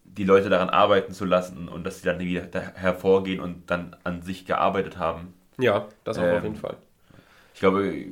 die 0.05 0.25
Leute 0.25 0.49
daran 0.49 0.69
arbeiten 0.69 1.13
zu 1.13 1.25
lassen 1.25 1.69
und 1.69 1.85
dass 1.85 1.99
sie 2.01 2.05
dann 2.05 2.19
wieder 2.19 2.43
hervorgehen 2.75 3.39
und 3.41 3.69
dann 3.71 3.95
an 4.03 4.21
sich 4.23 4.45
gearbeitet 4.45 4.97
haben. 4.97 5.33
ja, 5.57 5.87
das 6.03 6.17
auch 6.19 6.23
Ähm, 6.23 6.31
auf 6.31 6.43
jeden 6.43 6.55
Fall. 6.57 6.77
Ich 7.61 7.63
glaube, 7.63 8.05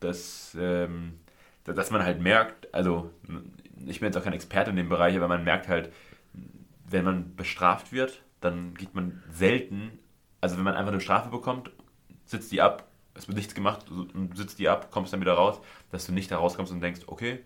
dass, 0.00 0.56
ähm, 0.58 1.18
dass 1.64 1.90
man 1.90 2.02
halt 2.04 2.22
merkt, 2.22 2.72
also 2.72 3.10
ich 3.84 4.00
bin 4.00 4.06
jetzt 4.06 4.16
auch 4.16 4.24
kein 4.24 4.32
Experte 4.32 4.70
in 4.70 4.76
dem 4.76 4.88
Bereich, 4.88 5.14
aber 5.14 5.28
man 5.28 5.44
merkt 5.44 5.68
halt, 5.68 5.92
wenn 6.88 7.04
man 7.04 7.36
bestraft 7.36 7.92
wird, 7.92 8.22
dann 8.40 8.72
geht 8.72 8.94
man 8.94 9.22
selten, 9.30 9.98
also 10.40 10.56
wenn 10.56 10.64
man 10.64 10.72
einfach 10.74 10.90
eine 10.92 11.02
Strafe 11.02 11.28
bekommt, 11.28 11.70
sitzt 12.24 12.50
die 12.50 12.62
ab, 12.62 12.88
es 13.12 13.28
wird 13.28 13.36
nichts 13.36 13.54
gemacht, 13.54 13.84
sitzt 14.32 14.58
die 14.58 14.70
ab, 14.70 14.90
kommst 14.90 15.12
dann 15.12 15.20
wieder 15.20 15.34
raus, 15.34 15.60
dass 15.90 16.06
du 16.06 16.12
nicht 16.12 16.30
da 16.30 16.38
rauskommst 16.38 16.72
und 16.72 16.80
denkst, 16.80 17.02
okay, 17.08 17.40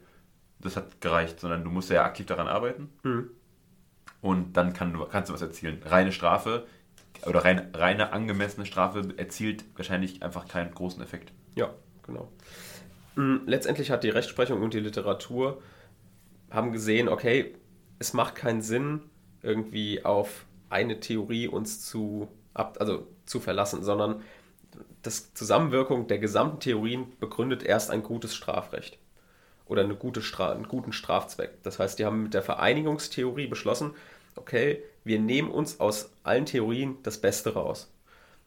das 0.60 0.76
hat 0.76 1.00
gereicht, 1.00 1.40
sondern 1.40 1.64
du 1.64 1.70
musst 1.70 1.90
ja 1.90 2.04
aktiv 2.04 2.26
daran 2.26 2.46
arbeiten 2.46 2.88
Mhm. 3.02 3.30
und 4.20 4.56
dann 4.56 4.74
kann, 4.74 4.96
kannst 5.10 5.28
du 5.28 5.34
was 5.34 5.42
erzielen. 5.42 5.82
Reine 5.84 6.12
Strafe 6.12 6.68
oder 7.26 7.44
rein, 7.44 7.70
reine 7.74 8.12
angemessene 8.12 8.66
Strafe 8.66 9.14
erzielt 9.16 9.64
wahrscheinlich 9.76 10.22
einfach 10.22 10.48
keinen 10.48 10.72
großen 10.72 11.02
Effekt. 11.02 11.32
Ja, 11.54 11.70
genau. 12.02 12.28
Mm, 13.14 13.38
Letztendlich 13.46 13.90
hat 13.90 14.04
die 14.04 14.10
Rechtsprechung 14.10 14.62
und 14.62 14.74
die 14.74 14.80
Literatur 14.80 15.62
haben 16.50 16.72
gesehen, 16.72 17.08
okay, 17.08 17.54
es 17.98 18.12
macht 18.12 18.34
keinen 18.34 18.62
Sinn, 18.62 19.00
irgendwie 19.42 20.04
auf 20.04 20.46
eine 20.70 21.00
Theorie 21.00 21.48
uns 21.48 21.84
zu, 21.84 22.28
ab, 22.54 22.78
also 22.80 23.06
zu 23.26 23.40
verlassen, 23.40 23.82
sondern 23.82 24.22
das 25.02 25.34
Zusammenwirkung 25.34 26.06
der 26.06 26.18
gesamten 26.18 26.60
Theorien 26.60 27.12
begründet 27.20 27.62
erst 27.62 27.90
ein 27.90 28.02
gutes 28.02 28.34
Strafrecht 28.34 28.98
oder 29.66 29.82
eine 29.82 29.94
gute 29.94 30.22
Stra 30.22 30.52
einen 30.52 30.68
guten 30.68 30.92
Strafzweck. 30.92 31.62
Das 31.62 31.78
heißt, 31.78 31.98
die 31.98 32.04
haben 32.04 32.24
mit 32.24 32.34
der 32.34 32.42
Vereinigungstheorie 32.42 33.46
beschlossen, 33.46 33.92
okay, 34.36 34.82
wir 35.04 35.18
nehmen 35.18 35.50
uns 35.50 35.80
aus 35.80 36.10
allen 36.22 36.46
Theorien 36.46 36.98
das 37.02 37.18
Beste 37.18 37.54
raus. 37.54 37.92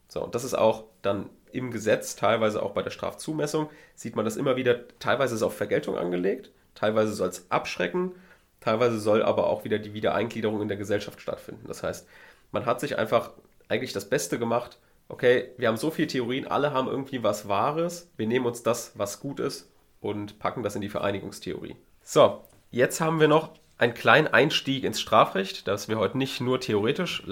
So, 0.08 0.24
und 0.24 0.36
das 0.36 0.44
ist 0.44 0.54
auch 0.54 0.86
dann 1.02 1.30
im 1.52 1.72
Gesetz, 1.72 2.16
teilweise 2.16 2.62
auch 2.62 2.72
bei 2.72 2.82
der 2.82 2.92
Strafzumessung, 2.92 3.70
sieht 3.96 4.16
man 4.16 4.26
das 4.26 4.36
immer 4.36 4.56
wieder, 4.56 4.88
teilweise 5.00 5.36
ist 5.36 5.42
es 5.42 5.48
auf 5.48 5.56
Vergeltung 5.56 5.98
angelegt, 5.98 6.52
teilweise 6.76 7.14
soll 7.14 7.30
es 7.30 7.50
abschrecken, 7.50 8.12
teilweise 8.60 9.00
soll 9.00 9.24
aber 9.24 9.48
auch 9.48 9.64
wieder 9.64 9.80
die 9.80 9.94
Wiedereingliederung 9.94 10.62
in 10.62 10.68
der 10.68 10.78
Gesellschaft 10.78 11.22
stattfinden. 11.22 11.68
Das 11.68 11.82
heißt, 11.82 12.08
man 12.52 12.66
hat 12.66 12.80
sich 12.82 12.98
einfach 12.98 13.32
eigentlich 13.70 13.94
das 13.94 14.10
Beste 14.10 14.38
gemacht, 14.38 14.80
okay, 15.08 15.52
wir 15.58 15.68
haben 15.68 15.78
so 15.78 15.92
viele 15.92 16.08
Theorien, 16.08 16.48
alle 16.48 16.72
haben 16.72 16.88
irgendwie 16.88 17.24
was 17.24 17.48
Wahres, 17.48 18.10
wir 18.18 18.28
nehmen 18.28 18.46
uns 18.46 18.64
das, 18.64 18.92
was 18.96 19.20
gut 19.20 19.40
ist 19.40 19.72
und 20.02 20.40
packen 20.40 20.64
das 20.64 20.76
in 20.76 20.82
die 20.82 20.90
Vereinigungstheorie. 20.90 21.76
So, 22.04 22.44
jetzt 22.72 23.02
haben 23.02 23.20
wir 23.20 23.28
noch 23.28 23.52
einen 23.78 23.94
kleinen 23.94 24.28
Einstieg 24.28 24.84
ins 24.84 25.02
Strafrecht, 25.02 25.68
das 25.68 25.88
wir 25.90 25.98
heute 25.98 26.18
nicht 26.18 26.42
nur 26.42 26.60
theoretisch 26.60 27.24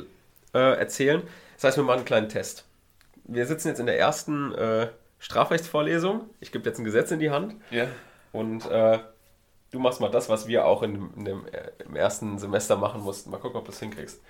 äh, 0.53 0.59
erzählen. 0.77 1.21
Das 1.55 1.63
heißt, 1.65 1.77
wir 1.77 1.83
machen 1.83 1.97
einen 1.99 2.05
kleinen 2.05 2.29
Test. 2.29 2.65
Wir 3.25 3.45
sitzen 3.45 3.69
jetzt 3.69 3.79
in 3.79 3.85
der 3.85 3.97
ersten 3.97 4.53
äh, 4.53 4.87
Strafrechtsvorlesung. 5.19 6.29
Ich 6.41 6.51
gebe 6.51 6.65
jetzt 6.67 6.79
ein 6.79 6.83
Gesetz 6.85 7.11
in 7.11 7.19
die 7.19 7.29
Hand 7.31 7.55
Ja. 7.71 7.87
und 8.33 8.65
äh, 8.69 8.99
du 9.71 9.79
machst 9.79 10.01
mal 10.01 10.11
das, 10.11 10.29
was 10.29 10.47
wir 10.47 10.65
auch 10.65 10.83
in, 10.83 11.09
in 11.15 11.25
dem, 11.25 11.45
äh, 11.47 11.71
im 11.85 11.95
ersten 11.95 12.37
Semester 12.37 12.75
machen 12.75 13.01
mussten. 13.01 13.29
Mal 13.31 13.37
gucken, 13.39 13.57
ob 13.57 13.65
du 13.65 13.71
es 13.71 13.79
hinkriegst. 13.79 14.21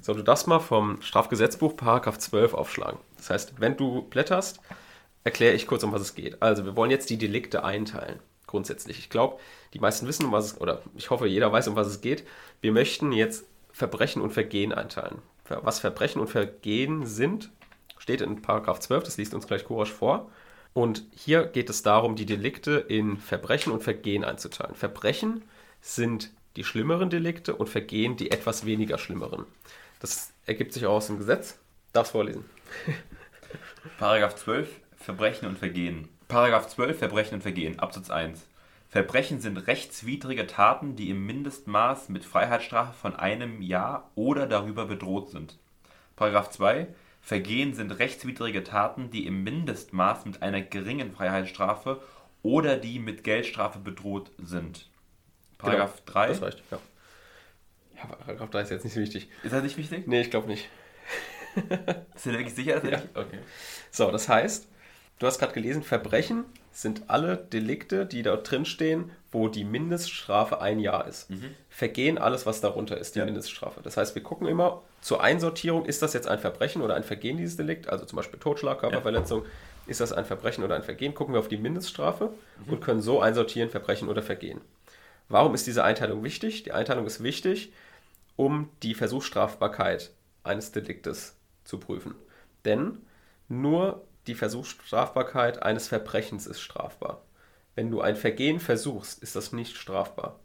So, 0.00 0.14
du 0.14 0.22
darfst 0.22 0.46
mal 0.48 0.58
vom 0.60 1.02
Strafgesetzbuch 1.02 1.76
Paragraph 1.76 2.18
12 2.18 2.54
aufschlagen. 2.54 2.98
Das 3.18 3.28
heißt, 3.30 3.60
wenn 3.60 3.76
du 3.76 4.02
blätterst, 4.02 4.60
erkläre 5.22 5.54
ich 5.54 5.66
kurz, 5.66 5.84
um 5.84 5.92
was 5.92 6.00
es 6.00 6.14
geht. 6.14 6.40
Also, 6.42 6.64
wir 6.64 6.74
wollen 6.76 6.90
jetzt 6.90 7.10
die 7.10 7.18
Delikte 7.18 7.62
einteilen. 7.62 8.18
Grundsätzlich. 8.52 8.98
Ich 8.98 9.08
glaube, 9.08 9.38
die 9.72 9.78
meisten 9.78 10.06
wissen, 10.06 10.26
um 10.26 10.32
was 10.32 10.52
es, 10.52 10.60
oder 10.60 10.82
ich 10.94 11.08
hoffe, 11.08 11.26
jeder 11.26 11.50
weiß, 11.50 11.68
um 11.68 11.74
was 11.74 11.86
es 11.86 12.02
geht. 12.02 12.22
Wir 12.60 12.70
möchten 12.70 13.10
jetzt 13.10 13.46
Verbrechen 13.72 14.20
und 14.20 14.34
Vergehen 14.34 14.74
einteilen. 14.74 15.22
Was 15.48 15.80
Verbrechen 15.80 16.20
und 16.20 16.28
Vergehen 16.28 17.06
sind, 17.06 17.48
steht 17.96 18.20
in 18.20 18.42
Paragraph 18.42 18.78
12, 18.78 19.04
das 19.04 19.16
liest 19.16 19.32
uns 19.32 19.46
gleich 19.46 19.64
Kurasch 19.64 19.90
vor. 19.90 20.30
Und 20.74 21.06
hier 21.16 21.44
geht 21.44 21.70
es 21.70 21.82
darum, 21.82 22.14
die 22.14 22.26
Delikte 22.26 22.72
in 22.72 23.16
Verbrechen 23.16 23.72
und 23.72 23.82
Vergehen 23.82 24.22
einzuteilen. 24.22 24.74
Verbrechen 24.74 25.42
sind 25.80 26.30
die 26.56 26.64
schlimmeren 26.64 27.08
Delikte 27.08 27.56
und 27.56 27.70
Vergehen 27.70 28.18
die 28.18 28.32
etwas 28.32 28.66
weniger 28.66 28.98
schlimmeren. 28.98 29.46
Das 29.98 30.34
ergibt 30.44 30.74
sich 30.74 30.84
auch 30.84 30.96
aus 30.96 31.06
dem 31.06 31.16
Gesetz. 31.16 31.58
Darfst 31.94 32.12
vorlesen. 32.12 32.44
Paragraph 33.98 34.34
12, 34.34 34.68
Verbrechen 34.98 35.48
und 35.48 35.58
Vergehen. 35.58 36.10
Paragraph 36.32 36.66
12, 36.66 36.98
Verbrechen 36.98 37.34
und 37.34 37.42
Vergehen, 37.42 37.78
Absatz 37.78 38.08
1. 38.08 38.46
Verbrechen 38.88 39.42
sind 39.42 39.58
rechtswidrige 39.58 40.46
Taten, 40.46 40.96
die 40.96 41.10
im 41.10 41.26
Mindestmaß 41.26 42.08
mit 42.08 42.24
Freiheitsstrafe 42.24 42.94
von 42.94 43.14
einem 43.14 43.60
Jahr 43.60 44.10
oder 44.14 44.46
darüber 44.46 44.86
bedroht 44.86 45.28
sind. 45.28 45.58
Paragraph 46.16 46.48
2. 46.48 46.86
Vergehen 47.20 47.74
sind 47.74 47.90
rechtswidrige 47.90 48.64
Taten, 48.64 49.10
die 49.10 49.26
im 49.26 49.44
Mindestmaß 49.44 50.24
mit 50.24 50.40
einer 50.40 50.62
geringen 50.62 51.12
Freiheitsstrafe 51.12 52.00
oder 52.42 52.78
die 52.78 52.98
mit 52.98 53.24
Geldstrafe 53.24 53.78
bedroht 53.78 54.30
sind. 54.38 54.88
Paragraph 55.58 56.00
3. 56.06 56.28
Das 56.28 56.40
reicht, 56.40 56.62
ja. 56.70 56.78
Ja, 57.94 58.06
Paragraph 58.06 58.48
3 58.48 58.60
ist 58.62 58.70
jetzt 58.70 58.84
nicht 58.84 58.94
so 58.94 59.00
wichtig. 59.00 59.28
Ist 59.42 59.52
das 59.52 59.62
nicht 59.62 59.76
wichtig? 59.76 60.06
Nee, 60.06 60.22
ich 60.22 60.30
glaube 60.30 60.46
nicht. 60.46 60.70
Ist 62.14 62.24
dir 62.24 62.32
wirklich 62.32 62.54
sicher? 62.54 62.80
dass 62.80 62.90
Ja. 62.90 63.02
Okay. 63.12 63.40
So, 63.90 64.10
das 64.10 64.30
heißt, 64.30 64.66
du 65.18 65.26
hast 65.26 65.38
gerade 65.38 65.52
gelesen, 65.52 65.82
Verbrechen 65.82 66.44
sind 66.72 67.02
alle 67.08 67.36
Delikte, 67.36 68.06
die 68.06 68.22
dort 68.22 68.50
drin 68.50 68.64
stehen, 68.64 69.10
wo 69.30 69.48
die 69.48 69.64
Mindeststrafe 69.64 70.60
ein 70.60 70.78
Jahr 70.78 71.06
ist. 71.06 71.28
Vergehen 71.68 72.18
alles, 72.18 72.46
was 72.46 72.60
darunter 72.60 72.96
ist, 72.98 73.14
die 73.14 73.18
Ja. 73.20 73.24
Mindeststrafe. 73.24 73.80
Das 73.82 73.96
heißt, 73.96 74.14
wir 74.14 74.22
gucken 74.22 74.46
immer 74.46 74.82
zur 75.00 75.22
Einsortierung, 75.22 75.84
ist 75.84 76.02
das 76.02 76.12
jetzt 76.14 76.28
ein 76.28 76.38
Verbrechen 76.38 76.80
oder 76.82 76.94
ein 76.94 77.02
Vergehen, 77.02 77.36
dieses 77.36 77.56
Delikt, 77.56 77.88
also 77.88 78.04
zum 78.04 78.16
Beispiel 78.16 78.38
Totschlag, 78.40 78.78
Körperverletzung, 78.80 79.44
ist 79.86 80.00
das 80.00 80.12
ein 80.12 80.24
Verbrechen 80.24 80.64
oder 80.64 80.76
ein 80.76 80.82
Vergehen, 80.82 81.12
gucken 81.14 81.34
wir 81.34 81.40
auf 81.40 81.48
die 81.48 81.56
Mindeststrafe 81.56 82.30
und 82.68 82.80
können 82.80 83.00
so 83.00 83.20
einsortieren, 83.20 83.68
Verbrechen 83.68 84.08
oder 84.08 84.22
Vergehen. 84.22 84.60
Warum 85.28 85.54
ist 85.54 85.66
diese 85.66 85.82
Einteilung 85.84 86.22
wichtig? 86.24 86.62
Die 86.62 86.72
Einteilung 86.72 87.06
ist 87.06 87.22
wichtig, 87.22 87.72
um 88.36 88.70
die 88.82 88.94
Versuchsstrafbarkeit 88.94 90.10
eines 90.44 90.72
Deliktes 90.72 91.36
zu 91.64 91.78
prüfen. 91.78 92.14
Denn 92.64 92.98
nur 93.48 94.04
die 94.26 94.34
Versuchsstrafbarkeit 94.34 95.62
eines 95.62 95.88
Verbrechens 95.88 96.46
ist 96.46 96.60
strafbar. 96.60 97.22
Wenn 97.74 97.90
du 97.90 98.00
ein 98.00 98.16
Vergehen 98.16 98.60
versuchst, 98.60 99.22
ist 99.22 99.34
das 99.34 99.52
nicht 99.52 99.76
strafbar. 99.76 100.38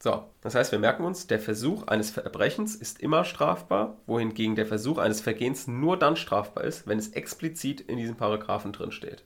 So, 0.00 0.24
das 0.40 0.54
heißt, 0.54 0.70
wir 0.72 0.78
merken 0.78 1.04
uns, 1.04 1.26
der 1.26 1.40
Versuch 1.40 1.86
eines 1.88 2.10
Verbrechens 2.10 2.76
ist 2.76 3.00
immer 3.00 3.24
strafbar, 3.24 3.96
wohingegen 4.06 4.54
der 4.54 4.66
Versuch 4.66 4.98
eines 4.98 5.20
Vergehens 5.20 5.66
nur 5.66 5.98
dann 5.98 6.16
strafbar 6.16 6.64
ist, 6.64 6.86
wenn 6.86 6.98
es 6.98 7.08
explizit 7.10 7.80
in 7.80 7.96
diesem 7.96 8.16
Paragraphen 8.16 8.72
drin 8.72 8.92
steht. 8.92 9.24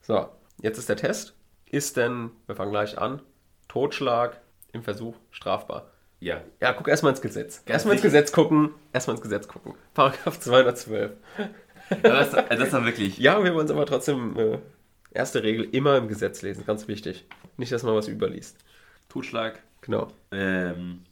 So, 0.00 0.28
jetzt 0.60 0.78
ist 0.78 0.88
der 0.88 0.96
Test. 0.96 1.34
Ist 1.66 1.96
denn, 1.96 2.30
wir 2.46 2.56
fangen 2.56 2.72
gleich 2.72 2.98
an, 2.98 3.22
Totschlag 3.68 4.40
im 4.72 4.82
Versuch 4.82 5.16
strafbar? 5.30 5.90
Ja. 6.18 6.40
Ja, 6.60 6.72
guck 6.72 6.88
erstmal 6.88 7.12
ins 7.12 7.20
Gesetz. 7.20 7.62
Erstmal 7.66 7.94
ins. 7.94 8.02
Gesetz 8.02 8.32
gucken. 8.32 8.74
Erstmal 8.92 9.16
ins 9.16 9.22
Gesetz 9.22 9.48
gucken. 9.48 9.74
Paragraph 9.94 10.40
212. 10.40 11.12
Das, 12.02 12.30
das 12.32 12.60
ist 12.60 12.72
dann 12.72 12.84
wirklich. 12.84 13.18
Ja, 13.18 13.42
wir 13.42 13.54
wollen 13.54 13.66
es 13.66 13.70
aber 13.72 13.86
trotzdem, 13.86 14.36
äh, 14.38 14.58
erste 15.12 15.42
Regel, 15.42 15.68
immer 15.72 15.96
im 15.96 16.08
Gesetz 16.08 16.42
lesen. 16.42 16.64
Ganz 16.66 16.88
wichtig. 16.88 17.24
Nicht, 17.56 17.72
dass 17.72 17.82
man 17.82 17.94
was 17.94 18.08
überliest. 18.08 18.58
Totschlag. 19.08 19.62
Genau. 19.82 20.08
Ähm, 20.32 21.02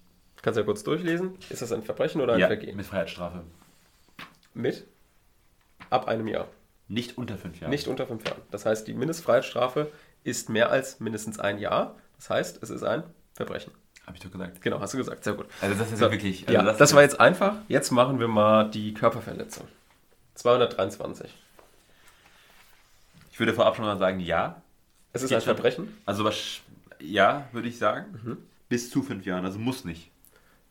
Kannst 0.42 0.56
du 0.56 0.60
ja 0.60 0.64
kurz 0.66 0.82
durchlesen. 0.82 1.38
Ist 1.48 1.62
das 1.62 1.72
ein 1.72 1.82
Verbrechen 1.82 2.20
oder 2.20 2.34
ein 2.34 2.40
ja, 2.40 2.48
Vergehen? 2.48 2.76
mit 2.76 2.84
Freiheitsstrafe. 2.86 3.42
Mit? 4.52 4.84
Ab 5.90 6.06
einem 6.08 6.28
Jahr. 6.28 6.48
Nicht 6.88 7.16
unter 7.16 7.38
fünf 7.38 7.60
Jahren. 7.60 7.70
Nicht 7.70 7.88
unter 7.88 8.06
fünf 8.06 8.26
Jahren. 8.26 8.42
Das 8.50 8.66
heißt, 8.66 8.86
die 8.86 8.94
Mindestfreiheitsstrafe 8.94 9.90
ist 10.22 10.48
mehr 10.50 10.70
als 10.70 11.00
mindestens 11.00 11.38
ein 11.38 11.58
Jahr. 11.58 11.96
Das 12.16 12.28
heißt, 12.30 12.62
es 12.62 12.70
ist 12.70 12.82
ein 12.82 13.04
Verbrechen. 13.34 13.72
Habe 14.06 14.16
ich 14.18 14.22
doch 14.22 14.30
gesagt. 14.30 14.60
Genau, 14.60 14.80
hast 14.80 14.92
du 14.92 14.98
gesagt. 14.98 15.24
Sehr 15.24 15.32
gut. 15.32 15.46
Also 15.62 15.74
das 15.76 15.90
ist 15.90 15.98
So, 15.98 16.04
ja 16.06 16.10
wirklich. 16.12 16.46
Also 16.46 16.52
ja, 16.52 16.62
das, 16.62 16.78
ist- 16.90 16.94
war 16.94 17.02
jetzt 17.02 17.18
einfach. 17.20 17.56
Jetzt 17.68 17.90
machen 17.90 18.20
wir 18.20 18.28
mal 18.28 18.68
die 18.70 18.92
Körperverletzung. 18.92 19.66
223. 20.34 21.32
Ich 23.30 23.38
würde 23.38 23.52
vorab 23.52 23.76
schon 23.76 23.84
mal 23.84 23.98
sagen, 23.98 24.20
ja. 24.20 24.62
Es 25.12 25.22
ist 25.22 25.32
ein 25.32 25.40
schon. 25.40 25.54
Verbrechen. 25.54 25.96
Also 26.06 26.24
was, 26.24 26.60
ja, 27.00 27.48
würde 27.52 27.68
ich 27.68 27.78
sagen. 27.78 28.18
Mhm. 28.22 28.38
Bis 28.68 28.90
zu 28.90 29.02
fünf 29.02 29.24
Jahren. 29.26 29.44
Also 29.44 29.58
muss 29.58 29.84
nicht 29.84 30.10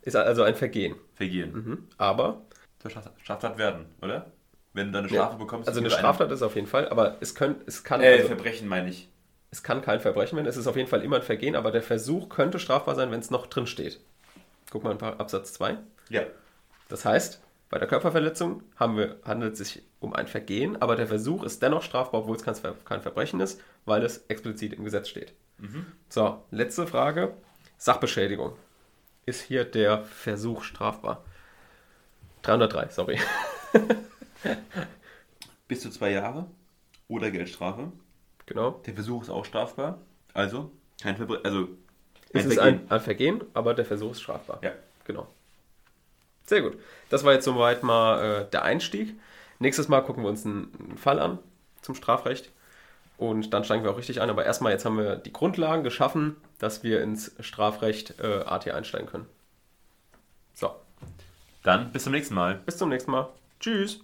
Ist 0.02 0.16
also 0.16 0.44
ein 0.44 0.56
Vergehen. 0.56 0.96
vergehen. 1.16 1.54
Mhm. 1.54 1.88
Aber, 1.98 2.42
Zur 2.80 2.92
Straf- 2.92 3.12
Straftat 3.22 3.58
werden, 3.58 3.86
oder? 4.02 4.32
Wenn 4.74 4.92
du 4.92 5.00
eine 5.00 5.08
Strafe 5.10 5.38
bekommst. 5.38 5.68
also 5.68 5.80
eine 5.80 5.92
Straftat 5.92 6.32
ist 6.32 6.42
auf 6.42 6.56
jeden 6.56 6.66
Fall, 6.68 6.90
aber 6.90 7.18
es, 7.22 7.36
können, 7.36 7.62
es, 7.68 7.84
kann, 7.84 8.02
Äh, 8.02 8.14
also, 8.14 8.28
Verbrechen 8.30 8.68
meine 8.68 8.90
ich. 8.90 9.08
es 9.52 9.62
kann 9.62 9.82
kein 9.84 10.00
Verbrechen 10.00 10.36
werden. 10.36 10.48
Es 10.48 10.58
ist 10.58 10.66
auf 10.66 10.76
jeden 10.76 10.90
Fall 10.90 11.04
immer 11.04 11.18
ein 11.18 11.22
Vergehen, 11.22 11.56
aber 11.56 11.72
der 11.72 11.84
Versuch 11.84 12.28
könnte 12.30 12.58
strafbar 12.60 12.96
sein, 12.96 13.12
wenn 13.12 13.20
es 13.20 13.30
noch 13.30 13.46
drin 13.46 13.68
steht. 13.68 14.00
Guck 14.72 14.84
mal 14.84 14.92
in 14.94 15.00
Absatz 15.02 15.54
2. 15.54 15.78
Ja. 16.10 16.24
Das 16.90 17.06
heißt, 17.06 17.40
bei 17.74 17.80
der 17.80 17.88
Körperverletzung 17.88 18.62
haben 18.76 18.98
wir, 18.98 19.18
handelt 19.26 19.54
es 19.54 19.58
sich 19.58 19.82
um 20.00 20.14
ein 20.14 20.28
Vergehen, 20.28 20.80
aber 20.80 20.96
der 20.96 21.08
Versuch 21.08 21.42
ist 21.42 21.64
dennoch 21.64 21.82
strafbar, 21.82 22.22
obwohl 22.22 22.36
es 22.36 22.44
kein, 22.44 22.54
kein 22.86 23.02
Verbrechen 23.02 23.40
ist, 23.40 23.60
weil 23.86 24.04
es 24.04 24.26
explizit 24.28 24.74
im 24.74 24.84
Gesetz 24.84 25.10
steht. 25.10 25.34
So, 26.08 26.44
letzte 26.52 26.86
Frage. 26.86 27.34
Sachbeschädigung. 27.80 28.54
Ist 29.26 29.42
hier 29.42 29.66
der 29.66 30.04
Versuch 30.04 30.62
strafbar? 30.62 31.26
303, 32.44 32.90
sorry. 32.90 33.20
Bis 35.68 35.82
zu 35.82 35.90
zwei 35.90 36.12
Jahre 36.12 36.46
oder 37.08 37.32
Geldstrafe. 37.32 37.92
Genau. 38.46 38.84
Der 38.86 38.94
Versuch 38.94 39.24
ist 39.24 39.32
auch 39.32 39.46
strafbar. 39.46 40.00
Also 40.36 40.70
kein 41.02 41.18
Verbrechen. 41.18 41.44
Also 41.44 41.70
Es 42.34 42.46
ist 42.46 42.60
ein, 42.60 42.92
ein 42.92 43.02
Vergehen, 43.02 43.44
aber 43.56 43.74
der 43.74 43.86
Versuch 43.86 44.12
ist 44.12 44.22
strafbar. 44.22 44.60
Ja. 44.62 44.74
Genau. 45.06 45.28
Sehr 46.46 46.62
gut. 46.62 46.78
Das 47.10 47.24
war 47.24 47.34
jetzt 47.34 47.46
soweit 47.46 47.84
mal 47.84 48.42
äh, 48.42 48.50
der 48.52 48.64
Einstieg. 48.64 49.16
Nächstes 49.60 49.88
Mal 49.88 50.02
gucken 50.02 50.24
wir 50.24 50.30
uns 50.30 50.46
einen, 50.46 50.72
einen 50.80 50.98
Fall 50.98 51.20
an 51.20 51.40
zum 51.82 51.96
Strafrecht. 51.96 52.52
Und 53.18 53.54
dann 53.54 53.64
steigen 53.64 53.84
wir 53.84 53.92
auch 53.92 53.98
richtig 53.98 54.22
ein. 54.22 54.30
Aber 54.30 54.44
erstmal, 54.46 54.72
jetzt 54.72 54.86
haben 54.86 54.98
wir 54.98 55.16
die 55.16 55.32
Grundlagen 55.32 55.84
geschaffen, 55.84 56.36
dass 56.60 56.84
wir 56.84 57.02
ins 57.02 57.32
Strafrecht 57.40 58.20
äh, 58.20 58.44
AT 58.46 58.68
einsteigen 58.70 59.08
können. 59.08 59.28
So, 60.54 60.72
Dann 61.64 61.92
bis 61.92 62.04
zum 62.04 62.14
nächsten 62.14 62.36
Mal. 62.36 62.56
bis 62.66 62.78
zum 62.78 62.90
nächsten 62.90 63.12
Mal. 63.12 63.30
Tschüss. 63.60 64.00